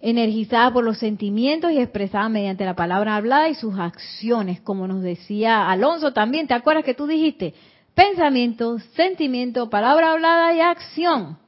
[0.00, 5.02] energizada por los sentimientos y expresada mediante la palabra hablada y sus acciones, como nos
[5.02, 7.54] decía Alonso también, ¿te acuerdas que tú dijiste?
[7.94, 11.38] Pensamiento, sentimiento, palabra hablada y acción.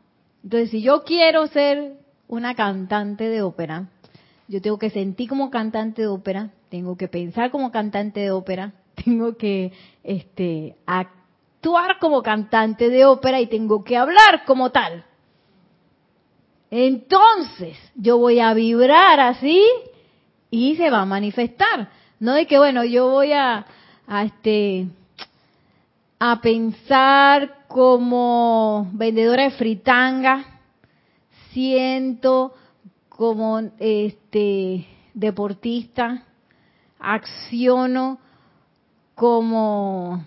[0.42, 3.88] Entonces, si yo quiero ser una cantante de ópera,
[4.48, 8.72] yo tengo que sentir como cantante de ópera, tengo que pensar como cantante de ópera,
[9.04, 9.72] tengo que
[10.02, 15.04] este, actuar como cantante de ópera y tengo que hablar como tal.
[16.70, 19.64] Entonces, yo voy a vibrar así
[20.50, 21.90] y se va a manifestar.
[22.20, 23.66] No de que, bueno, yo voy a,
[24.24, 24.86] este,
[26.18, 30.44] a pensar como vendedora de fritanga
[31.52, 32.54] siento
[33.08, 36.24] como este deportista,
[36.98, 38.18] acciono
[39.20, 40.24] como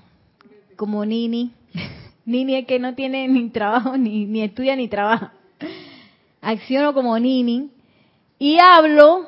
[0.75, 1.51] como Nini.
[2.25, 5.33] Nini es que no tiene ni trabajo, ni, ni estudia ni trabaja.
[6.41, 7.71] Acciono como Nini
[8.37, 9.25] y hablo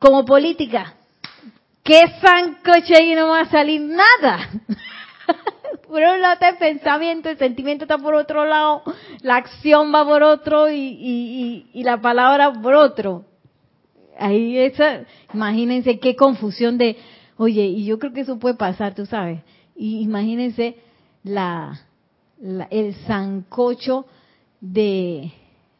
[0.00, 0.96] como política.
[1.84, 4.50] ¿Qué sancoche y no va a salir nada?
[5.86, 8.82] por un lado está el pensamiento, el sentimiento está por otro lado,
[9.20, 13.24] la acción va por otro y, y, la palabra por otro.
[14.18, 16.96] Ahí esa, imagínense qué confusión de,
[17.36, 19.40] oye, y yo creo que eso puede pasar, tú sabes.
[19.76, 20.76] Y imagínense
[21.22, 21.80] la,
[22.70, 24.06] el sancocho
[24.60, 25.32] de,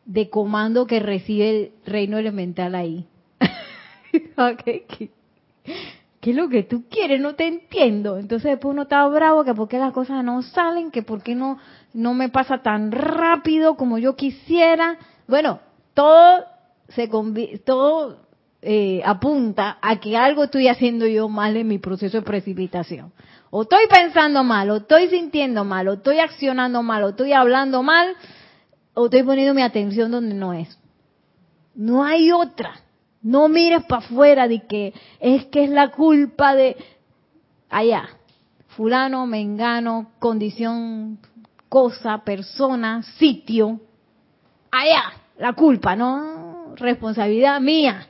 [0.04, 3.06] de comando que recibe el reino elemental ahí.
[6.20, 7.20] ¿qué es lo que tú quieres?
[7.20, 8.18] No te entiendo.
[8.18, 11.34] Entonces después uno está bravo que por qué las cosas no salen, que por qué
[11.34, 11.58] no,
[11.92, 14.98] no me pasa tan rápido como yo quisiera.
[15.28, 15.60] Bueno,
[15.92, 16.44] todo
[16.88, 17.08] se
[17.64, 18.23] todo
[18.66, 23.12] eh, apunta a que algo estoy haciendo yo mal en mi proceso de precipitación.
[23.50, 27.82] O estoy pensando mal, o estoy sintiendo mal, o estoy accionando mal, o estoy hablando
[27.82, 28.16] mal,
[28.94, 30.78] o estoy poniendo mi atención donde no es.
[31.74, 32.72] No hay otra.
[33.20, 36.76] No mires para afuera de que es que es la culpa de
[37.68, 38.08] allá.
[38.68, 41.18] Fulano, mengano, condición,
[41.68, 43.78] cosa, persona, sitio.
[44.70, 45.04] Allá,
[45.38, 46.74] la culpa, ¿no?
[46.76, 48.08] Responsabilidad mía.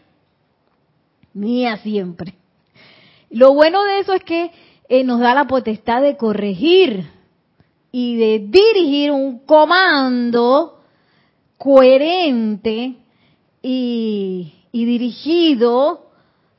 [1.35, 2.35] Mía siempre.
[3.31, 4.53] Lo bueno de eso es que
[4.89, 7.05] eh, nos da la potestad de corregir
[7.91, 10.81] y de dirigir un comando
[11.59, 12.97] coherente
[13.63, 16.11] y, dirigido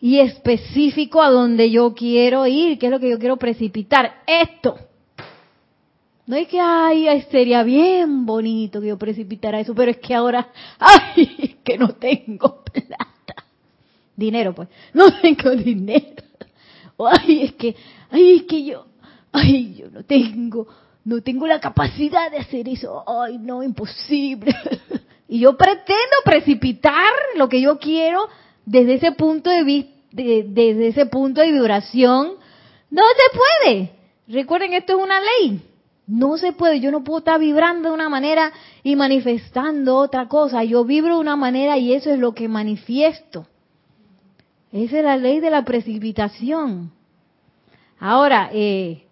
[0.01, 4.23] y específico a donde yo quiero ir, que es lo que yo quiero precipitar.
[4.25, 4.77] Esto.
[6.25, 10.49] No es que, ay, sería bien bonito que yo precipitara eso, pero es que ahora,
[10.79, 13.14] ay, que no tengo plata.
[14.15, 14.69] Dinero, pues.
[14.93, 16.23] No tengo dinero.
[16.97, 17.75] Ay, es que,
[18.09, 18.85] ay, es que yo,
[19.31, 20.67] ay, yo no tengo,
[21.03, 23.03] no tengo la capacidad de hacer eso.
[23.07, 24.55] Ay, no, imposible.
[25.27, 28.29] Y yo pretendo precipitar lo que yo quiero
[28.63, 32.33] desde ese punto de vista, desde ese punto de vibración.
[32.91, 33.91] No se puede.
[34.27, 35.61] Recuerden, esto es una ley.
[36.07, 36.79] No se puede.
[36.79, 38.53] Yo no puedo estar vibrando de una manera
[38.83, 40.63] y manifestando otra cosa.
[40.63, 43.47] Yo vibro de una manera y eso es lo que manifiesto.
[44.75, 46.91] Esa es la ley de la precipitación.
[47.97, 49.05] Ahora, eh,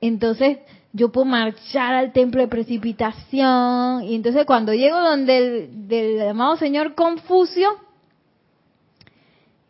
[0.00, 0.56] entonces,
[0.94, 4.04] yo puedo marchar al templo de precipitación.
[4.04, 7.76] Y entonces cuando llego donde el del amado señor Confucio,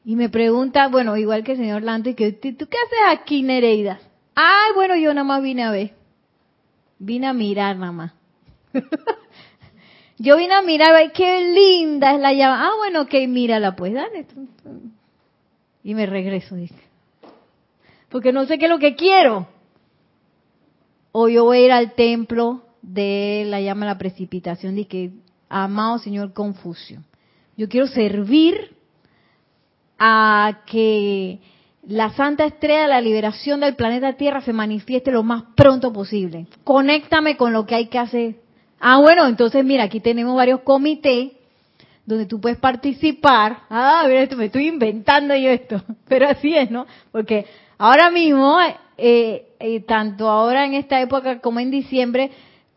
[0.05, 3.99] y me pregunta, bueno, igual que el señor Lante, que ¿tú qué haces aquí, Nereida?
[4.37, 5.91] Ay, bueno, yo nada más vine a ver.
[7.01, 8.13] Vine a mirar nada más.
[10.23, 12.67] yo vine a mirar, ay, qué linda es la llama.
[12.67, 14.27] Ah, bueno, ok, mírala pues, dale.
[15.83, 16.81] Y me regreso, dice.
[18.09, 19.49] Porque no sé qué es lo que quiero
[21.13, 25.13] o yo voy a ir al templo de la llama la precipitación de que
[25.49, 27.03] amado Señor Confucio.
[27.57, 28.75] Yo quiero servir
[29.99, 31.39] a que
[31.87, 36.47] la santa estrella de la liberación del planeta Tierra se manifieste lo más pronto posible.
[36.65, 38.37] Conéctame con lo que hay que hacer.
[38.85, 41.31] Ah, bueno, entonces mira, aquí tenemos varios comités
[42.05, 43.61] donde tú puedes participar.
[43.71, 46.85] Ah, mira, esto me estoy inventando yo esto, pero así es, ¿no?
[47.13, 47.47] Porque
[47.79, 48.59] ahora mismo
[48.99, 52.33] eh, eh, tanto ahora en esta época como en diciembre,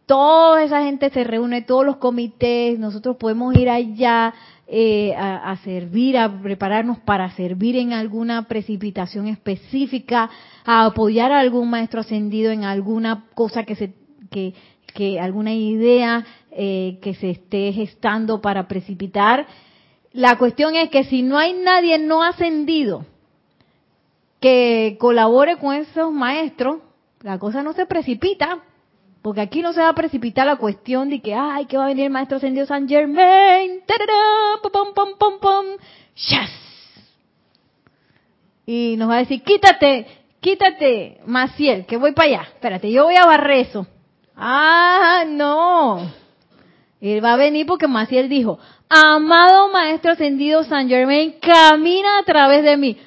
[0.05, 4.31] toda esa gente se reúne, todos los comités, nosotros podemos ir allá
[4.67, 10.29] eh, a, servir, a prepararnos para servir en alguna precipitación específica,
[10.65, 13.93] a apoyar a algún maestro ascendido en alguna cosa que se,
[14.29, 14.53] que,
[14.95, 19.45] que alguna idea eh, que se esté gestando para precipitar.
[20.13, 23.05] La cuestión es que si no hay nadie no ascendido,
[24.39, 26.79] que colabore con esos maestros,
[27.21, 28.63] la cosa no se precipita,
[29.21, 31.87] porque aquí no se va a precipitar la cuestión de que, ay, que va a
[31.87, 33.81] venir el maestro ascendido San Germain,
[34.71, 35.65] pom, pom, pom, pom,
[38.65, 40.07] Y nos va a decir, quítate,
[40.39, 42.41] quítate, Maciel, que voy para allá.
[42.43, 43.87] Espérate, yo voy a barrer eso.
[44.35, 46.11] Ah, no.
[47.01, 48.59] Él va a venir porque Maciel dijo,
[48.89, 52.97] amado maestro ascendido San Germain, camina a través de mí.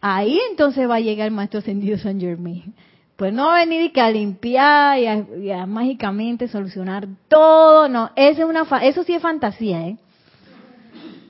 [0.00, 2.74] Ahí entonces va a llegar el maestro ascendido San Germain.
[3.16, 8.10] Pues no va a venir y que a limpiar y a, mágicamente solucionar todo, no,
[8.16, 9.96] eso, es una eso sí es fantasía, ¿eh?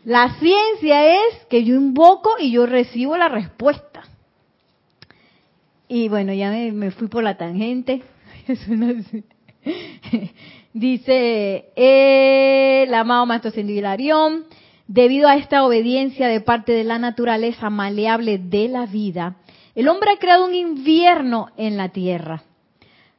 [0.04, 4.02] La ciencia es que yo invoco y yo recibo la respuesta.
[5.86, 8.02] Y bueno, ya me, fui por la tangente.
[10.72, 14.44] Dice el amado Maestro Hilarión,
[14.86, 19.36] debido a esta obediencia de parte de la naturaleza maleable de la vida,
[19.74, 22.42] el hombre ha creado un invierno en la tierra,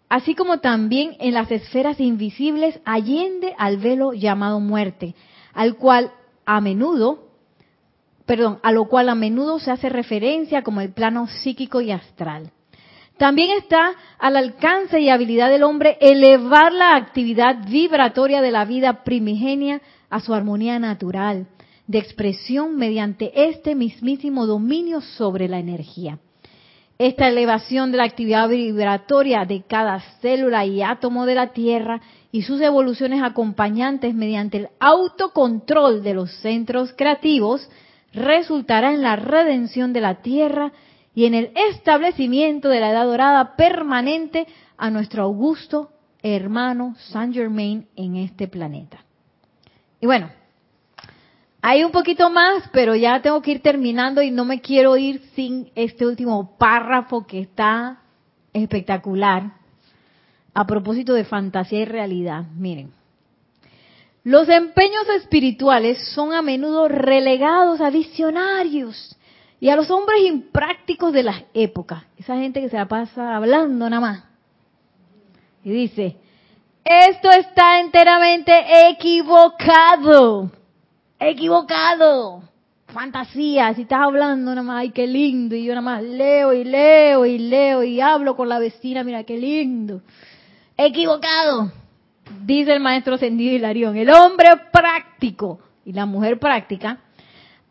[0.10, 5.16] así como también en las esferas invisibles allende al velo llamado muerte,
[5.54, 6.12] al cual
[6.46, 7.30] a menudo,
[8.26, 12.52] perdón, a lo cual a menudo se hace referencia como el plano psíquico y astral.
[13.24, 19.06] También está al alcance y habilidad del hombre elevar la actividad vibratoria de la vida
[19.06, 21.48] primigenia a su armonía natural,
[21.88, 26.20] de expresión mediante este mismísimo dominio sobre la energía.
[26.98, 32.42] Esta elevación de la actividad vibratoria de cada célula y átomo de la Tierra y
[32.42, 37.70] sus evoluciones acompañantes mediante el autocontrol de los centros creativos
[38.12, 40.74] resultará en la redención de la Tierra
[41.16, 44.48] y en el establecimiento de la edad dorada permanente
[44.78, 45.90] a nuestro augusto
[46.22, 49.04] hermano Saint Germain en este planeta.
[50.00, 50.30] Y bueno,
[51.62, 55.22] hay un poquito más, pero ya tengo que ir terminando y no me quiero ir
[55.36, 58.02] sin este último párrafo que está
[58.54, 59.54] espectacular.
[60.54, 62.92] A propósito de fantasía y realidad, miren.
[64.24, 69.18] Los empeños espirituales son a menudo relegados a visionarios
[69.64, 73.90] y a los hombres imprácticos de las épocas, esa gente que se la pasa hablando
[73.90, 74.24] nada más.
[75.64, 76.18] Y dice,
[76.84, 78.52] esto está enteramente
[78.90, 80.52] equivocado,
[81.18, 82.44] equivocado.
[82.88, 86.66] Fantasía, si estás hablando nada más, ay, qué lindo, y yo nada más leo y
[86.66, 90.02] leo y leo y hablo con la vecina, mira qué lindo.
[90.76, 91.72] Equivocado,
[92.46, 93.96] dice el maestro Sendido Hilarión.
[93.96, 97.00] El hombre práctico y la mujer práctica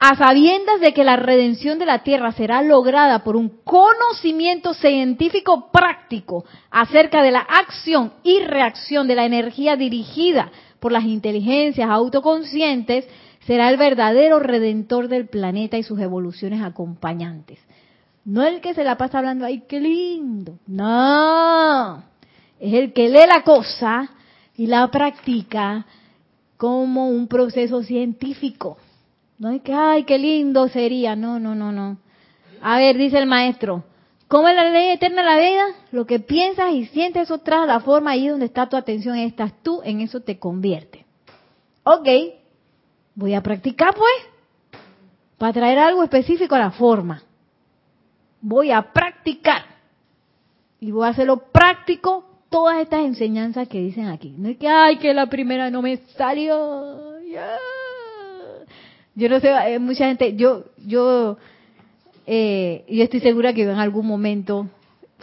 [0.05, 5.70] a sabiendas de que la redención de la tierra será lograda por un conocimiento científico
[5.70, 10.50] práctico acerca de la acción y reacción de la energía dirigida
[10.80, 13.07] por las inteligencias autoconscientes,
[13.46, 17.61] será el verdadero redentor del planeta y sus evoluciones acompañantes.
[18.24, 20.59] No el que se la pasa hablando, ay, qué lindo.
[20.66, 22.03] No,
[22.59, 24.11] es el que lee la cosa
[24.57, 25.86] y la practica
[26.57, 28.78] como un proceso científico.
[29.39, 31.16] No es que, ay, qué lindo sería.
[31.16, 31.99] No, no, no, no.
[32.61, 33.85] A ver, dice el maestro,
[34.28, 35.64] ¿cómo es la ley eterna de la vida?
[35.91, 39.53] Lo que piensas y sientes, eso trae la forma ahí donde está tu atención, estás
[39.62, 41.05] tú, en eso te convierte.
[41.83, 42.09] Ok,
[43.14, 44.80] voy a practicar pues,
[45.39, 47.22] para traer algo específico a la forma.
[48.41, 49.62] Voy a practicar.
[50.78, 54.35] Y voy a hacerlo práctico todas estas enseñanzas que dicen aquí.
[54.39, 57.18] No es que, ay, que la primera no me salió.
[59.15, 61.37] Yo no sé, hay mucha gente, yo, yo,
[62.27, 64.69] eh, yo estoy segura que en algún momento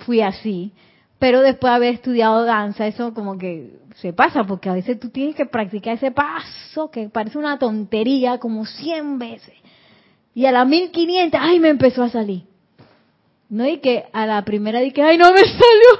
[0.05, 0.71] fui así,
[1.17, 5.09] pero después de haber estudiado danza, eso como que se pasa, porque a veces tú
[5.09, 9.53] tienes que practicar ese paso que parece una tontería como 100 veces.
[10.33, 12.43] Y a la 1500, ay, me empezó a salir.
[13.49, 15.99] No, y que a la primera dije, ay, no me salió.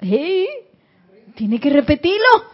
[0.16, 0.48] ¿Eh?
[1.36, 2.49] Tiene que repetirlo.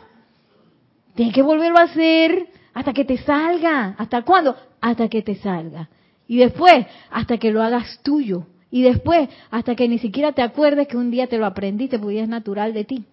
[1.16, 3.96] Tienes que volverlo a hacer hasta que te salga.
[3.98, 4.54] ¿Hasta cuándo?
[4.80, 5.88] Hasta que te salga.
[6.28, 8.46] Y después, hasta que lo hagas tuyo.
[8.70, 12.20] Y después, hasta que ni siquiera te acuerdes que un día te lo aprendiste porque
[12.20, 13.04] es natural de ti.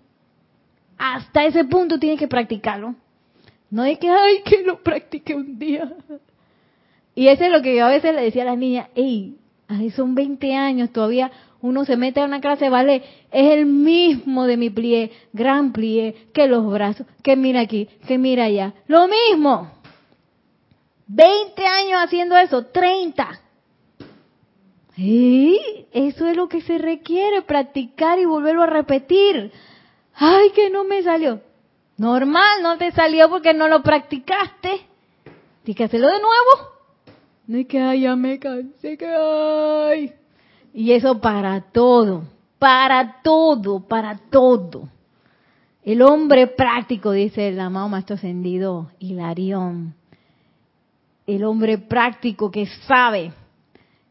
[0.98, 2.96] Hasta ese punto tienes que practicarlo.
[3.70, 5.92] No es que, ay, que lo practique un día.
[7.16, 9.38] Y eso es lo que yo a veces le decía a las niñas, hey,
[9.96, 11.32] son 20 años todavía,
[11.64, 15.72] uno se mete a una clase de ballet, es el mismo de mi plié, gran
[15.72, 18.74] plié, que los brazos, que mira aquí, que mira allá.
[18.88, 19.72] Lo mismo.
[21.08, 23.40] 20 años haciendo eso, 30.
[24.98, 25.58] Y
[25.94, 29.54] eso es lo que se requiere, practicar y volverlo a repetir.
[30.16, 31.40] Ay, que no me salió.
[31.96, 34.82] Normal, no te salió porque no lo practicaste.
[35.66, 36.74] Hacerlo de nuevo.
[37.48, 40.14] No es que, ay, ya me cansé, que ay.
[40.74, 42.24] Y eso para todo,
[42.58, 44.90] para todo, para todo.
[45.84, 49.94] El hombre práctico, dice el amado Maestro Ascendido Hilarión.
[51.28, 53.34] El hombre práctico que sabe,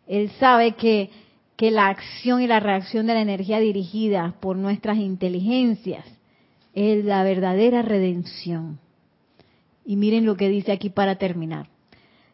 [0.06, 1.10] él sabe que,
[1.56, 6.06] que la acción y la reacción de la energía dirigida por nuestras inteligencias
[6.74, 8.78] es la verdadera redención.
[9.84, 11.68] Y miren lo que dice aquí para terminar.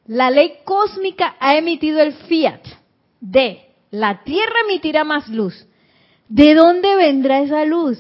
[0.07, 2.61] La ley cósmica ha emitido el fiat
[3.21, 5.67] de la tierra emitirá más luz.
[6.29, 7.99] ¿De dónde vendrá esa luz?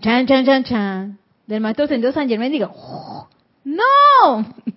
[0.00, 1.18] Chan, chan, chan, chan.
[1.46, 3.28] Del maestro Sendido San Germán diga, oh,
[3.64, 4.54] no.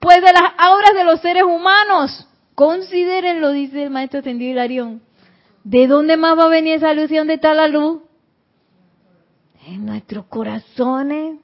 [0.00, 2.28] Pues de las auras de los seres humanos.
[2.54, 5.02] Considérenlo, dice el maestro Sendido Hilarión.
[5.64, 8.00] ¿De dónde más va a venir esa luz y dónde está la luz?
[9.66, 11.40] En nuestros corazones.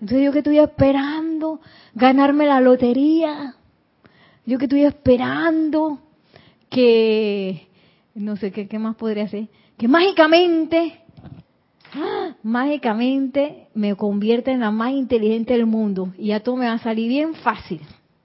[0.00, 1.60] Entonces yo que estoy esperando
[1.94, 3.54] ganarme la lotería.
[4.46, 6.00] Yo que estoy esperando
[6.74, 7.68] que,
[8.16, 9.46] no sé qué, más podría ser,
[9.78, 11.00] que mágicamente,
[11.94, 12.34] ¡ah!
[12.42, 16.78] mágicamente me convierta en la más inteligente del mundo y ya todo me va a
[16.80, 17.80] salir bien fácil,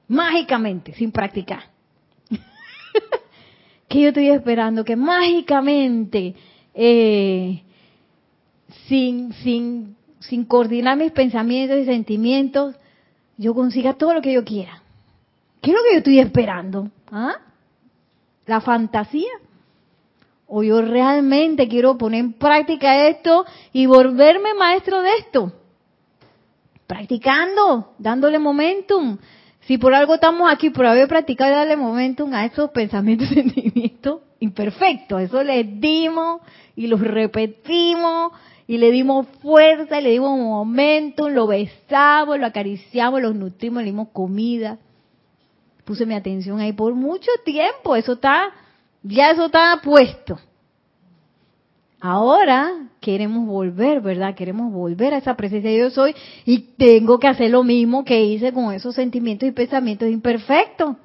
[0.07, 1.65] mágicamente, sin practicar.
[3.87, 6.33] que yo estoy esperando que mágicamente,
[6.73, 7.61] eh,
[8.87, 12.75] sin, sin, sin coordinar mis pensamientos y sentimientos,
[13.37, 14.81] yo consiga todo lo que yo quiera.
[15.61, 16.89] ¿Qué es lo que yo estoy esperando?
[17.11, 17.35] ¿Ah?
[18.49, 19.29] ¿La fantasía?
[20.47, 25.53] ¿O yo realmente quiero poner en práctica esto y volverme maestro de esto?
[26.87, 29.19] Practicando, dándole momentum.
[29.67, 33.35] Si por algo estamos aquí, por haber practicado y darle momentum a esos pensamientos y
[33.35, 36.41] sentimientos imperfectos, eso les dimos
[36.75, 38.31] y los repetimos
[38.65, 43.91] y le dimos fuerza y le dimos momentum, lo besamos, lo acariciamos, los nutrimos, le
[43.91, 44.79] dimos comida
[45.89, 48.51] puse mi atención ahí por mucho tiempo, eso está,
[49.01, 50.39] ya eso está puesto.
[51.99, 54.35] Ahora queremos volver, ¿verdad?
[54.35, 56.13] Queremos volver a esa presencia de yo soy
[56.45, 60.95] y tengo que hacer lo mismo que hice con esos sentimientos y pensamientos imperfectos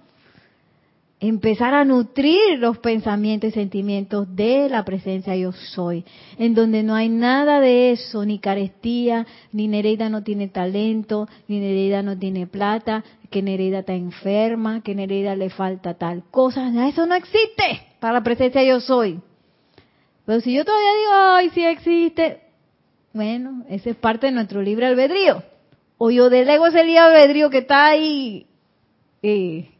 [1.29, 6.05] empezar a nutrir los pensamientos y sentimientos de la presencia yo soy,
[6.39, 11.61] en donde no hay nada de eso, ni carestía, ni Nereida no tiene talento, ni
[11.61, 17.07] Nereida no tiene plata, que Nereida está enferma, que Nereida le falta tal cosa, eso
[17.07, 19.21] no existe para la presencia yo soy.
[20.27, 22.41] Pero si yo todavía digo, ay, sí existe,
[23.13, 25.43] bueno, ese es parte de nuestro libre albedrío.
[25.97, 28.47] O yo delego ese libre albedrío que está ahí
[29.23, 29.71] eh,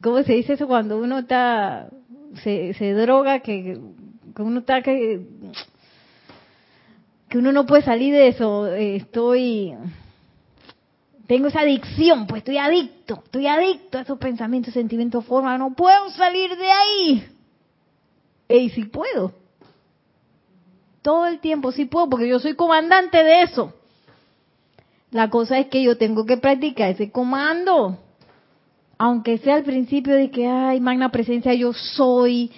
[0.00, 1.88] ¿cómo se dice eso cuando uno está,
[2.42, 3.78] se, se droga, que,
[4.34, 5.26] que, uno está, que,
[7.28, 8.66] que uno no puede salir de eso?
[8.66, 9.74] Estoy,
[11.26, 16.10] tengo esa adicción, pues estoy adicto, estoy adicto a esos pensamientos, sentimientos, formas, no puedo
[16.10, 17.28] salir de ahí.
[18.48, 19.32] Y si puedo.
[21.00, 23.74] Todo el tiempo sí puedo, porque yo soy comandante de eso.
[25.10, 27.98] La cosa es que yo tengo que practicar ese comando
[29.02, 32.52] aunque sea al principio de que, ay, magna presencia, yo soy,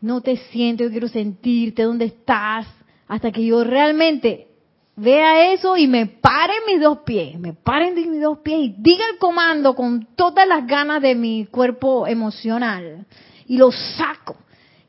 [0.00, 2.66] no te siento, yo quiero sentirte, ¿dónde estás?
[3.06, 4.48] Hasta que yo realmente
[4.96, 9.04] vea eso y me pare mis dos pies, me paren mis dos pies y diga
[9.12, 13.06] el comando con todas las ganas de mi cuerpo emocional
[13.46, 14.34] y lo saco.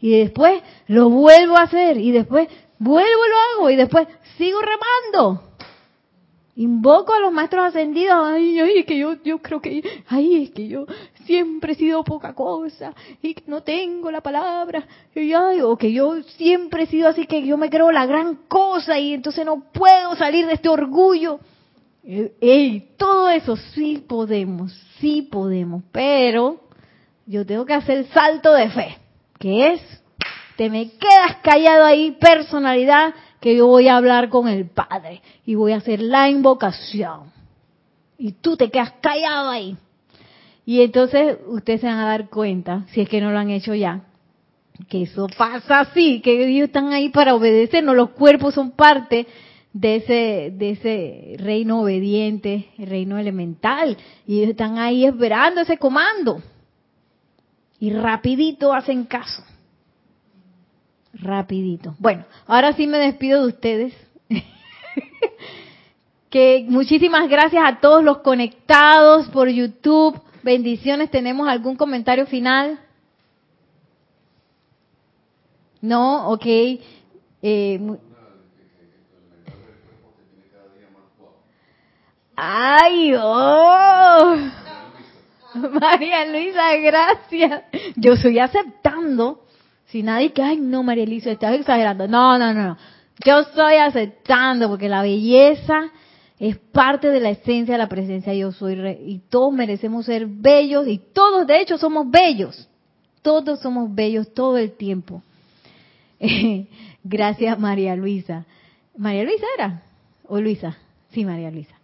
[0.01, 2.47] Y después lo vuelvo a hacer y después
[2.79, 4.07] vuelvo y lo hago y después
[4.39, 5.54] sigo remando.
[6.57, 10.51] Invoco a los maestros ascendidos, ay, ay, es que yo, yo creo que, ay, es
[10.51, 10.85] que yo
[11.25, 16.23] siempre he sido poca cosa y que no tengo la palabra, y o que yo
[16.23, 20.15] siempre he sido así que yo me creo la gran cosa y entonces no puedo
[20.15, 21.39] salir de este orgullo.
[22.03, 26.61] Ey, todo eso sí podemos, sí podemos, pero
[27.25, 28.97] yo tengo que hacer el salto de fe,
[29.39, 29.81] que es,
[30.55, 33.13] te me quedas callado ahí, personalidad,
[33.45, 37.31] que yo voy a hablar con el Padre y voy a hacer la invocación.
[38.17, 39.77] Y tú te quedas callado ahí.
[40.65, 43.75] Y entonces ustedes se van a dar cuenta, si es que no lo han hecho
[43.75, 44.01] ya,
[44.89, 49.27] que eso pasa así, que ellos están ahí para obedecernos, los cuerpos son parte
[49.73, 55.77] de ese, de ese reino obediente, el reino elemental, y ellos están ahí esperando ese
[55.77, 56.41] comando.
[57.79, 59.43] Y rapidito hacen caso
[61.15, 61.95] rapidito.
[61.99, 63.93] Bueno, ahora sí me despido de ustedes.
[66.29, 70.19] que muchísimas gracias a todos los conectados por YouTube.
[70.43, 71.09] Bendiciones.
[71.09, 72.79] ¿Tenemos algún comentario final?
[75.81, 76.45] No, ok.
[77.41, 77.97] Eh,
[82.35, 84.35] Ay, oh.
[85.79, 87.63] María Luisa, gracias.
[87.95, 89.44] Yo estoy aceptando
[89.95, 92.05] si nadie que, ay, no, María Elisa, estás exagerando.
[92.05, 92.75] No, no, no.
[93.25, 95.89] Yo estoy aceptando porque la belleza
[96.37, 100.85] es parte de la esencia de la presencia yo soy y todos merecemos ser bellos
[100.85, 102.67] y todos de hecho somos bellos.
[103.21, 105.23] Todos somos bellos todo el tiempo.
[107.05, 108.45] Gracias María Luisa.
[108.97, 109.81] ¿María Luisa era?
[110.27, 110.77] ¿O Luisa?
[111.11, 111.75] Sí, María Luisa.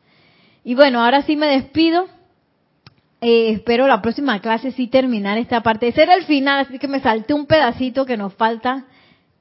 [0.66, 2.08] Y bueno, ahora sí me despido.
[3.24, 5.88] Eh, espero la próxima clase sí terminar esta parte.
[5.88, 8.86] Ese era el final, así que me salté un pedacito que nos falta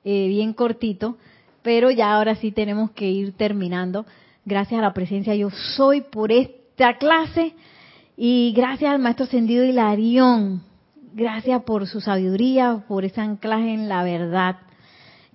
[0.04, 1.16] eh, bien cortito,
[1.62, 4.04] pero ya ahora sí tenemos que ir terminando.
[4.44, 7.54] Gracias a la presencia yo soy por esta clase
[8.18, 10.62] y gracias al maestro Ascendido Hilarión.
[11.14, 14.56] Gracias por su sabiduría, por ese anclaje en la verdad.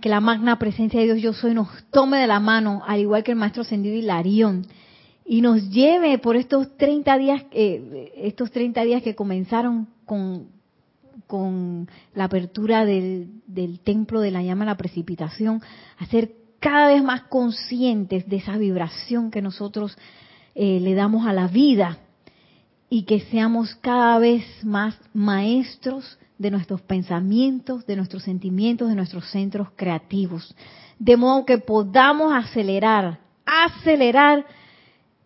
[0.01, 3.23] Que la magna presencia de Dios yo soy nos tome de la mano, al igual
[3.23, 4.67] que el maestro ascendido Hilarión,
[5.25, 10.53] y nos lleve por estos 30 días, eh, estos 30 días que comenzaron con,
[12.13, 13.41] la apertura del,
[13.83, 15.61] templo de la llama la precipitación,
[15.97, 19.97] a ser cada vez más conscientes de esa vibración que nosotros
[20.53, 21.97] eh, le damos a la vida
[22.89, 29.29] y que seamos cada vez más maestros de nuestros pensamientos, de nuestros sentimientos, de nuestros
[29.31, 30.55] centros creativos.
[30.99, 34.45] De modo que podamos acelerar, acelerar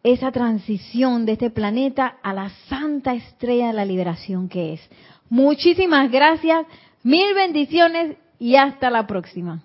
[0.04, 4.90] esa transición de este planeta a la santa estrella de la liberación que es.
[5.30, 6.66] Muchísimas gracias,
[7.04, 9.64] mil bendiciones y hasta la próxima.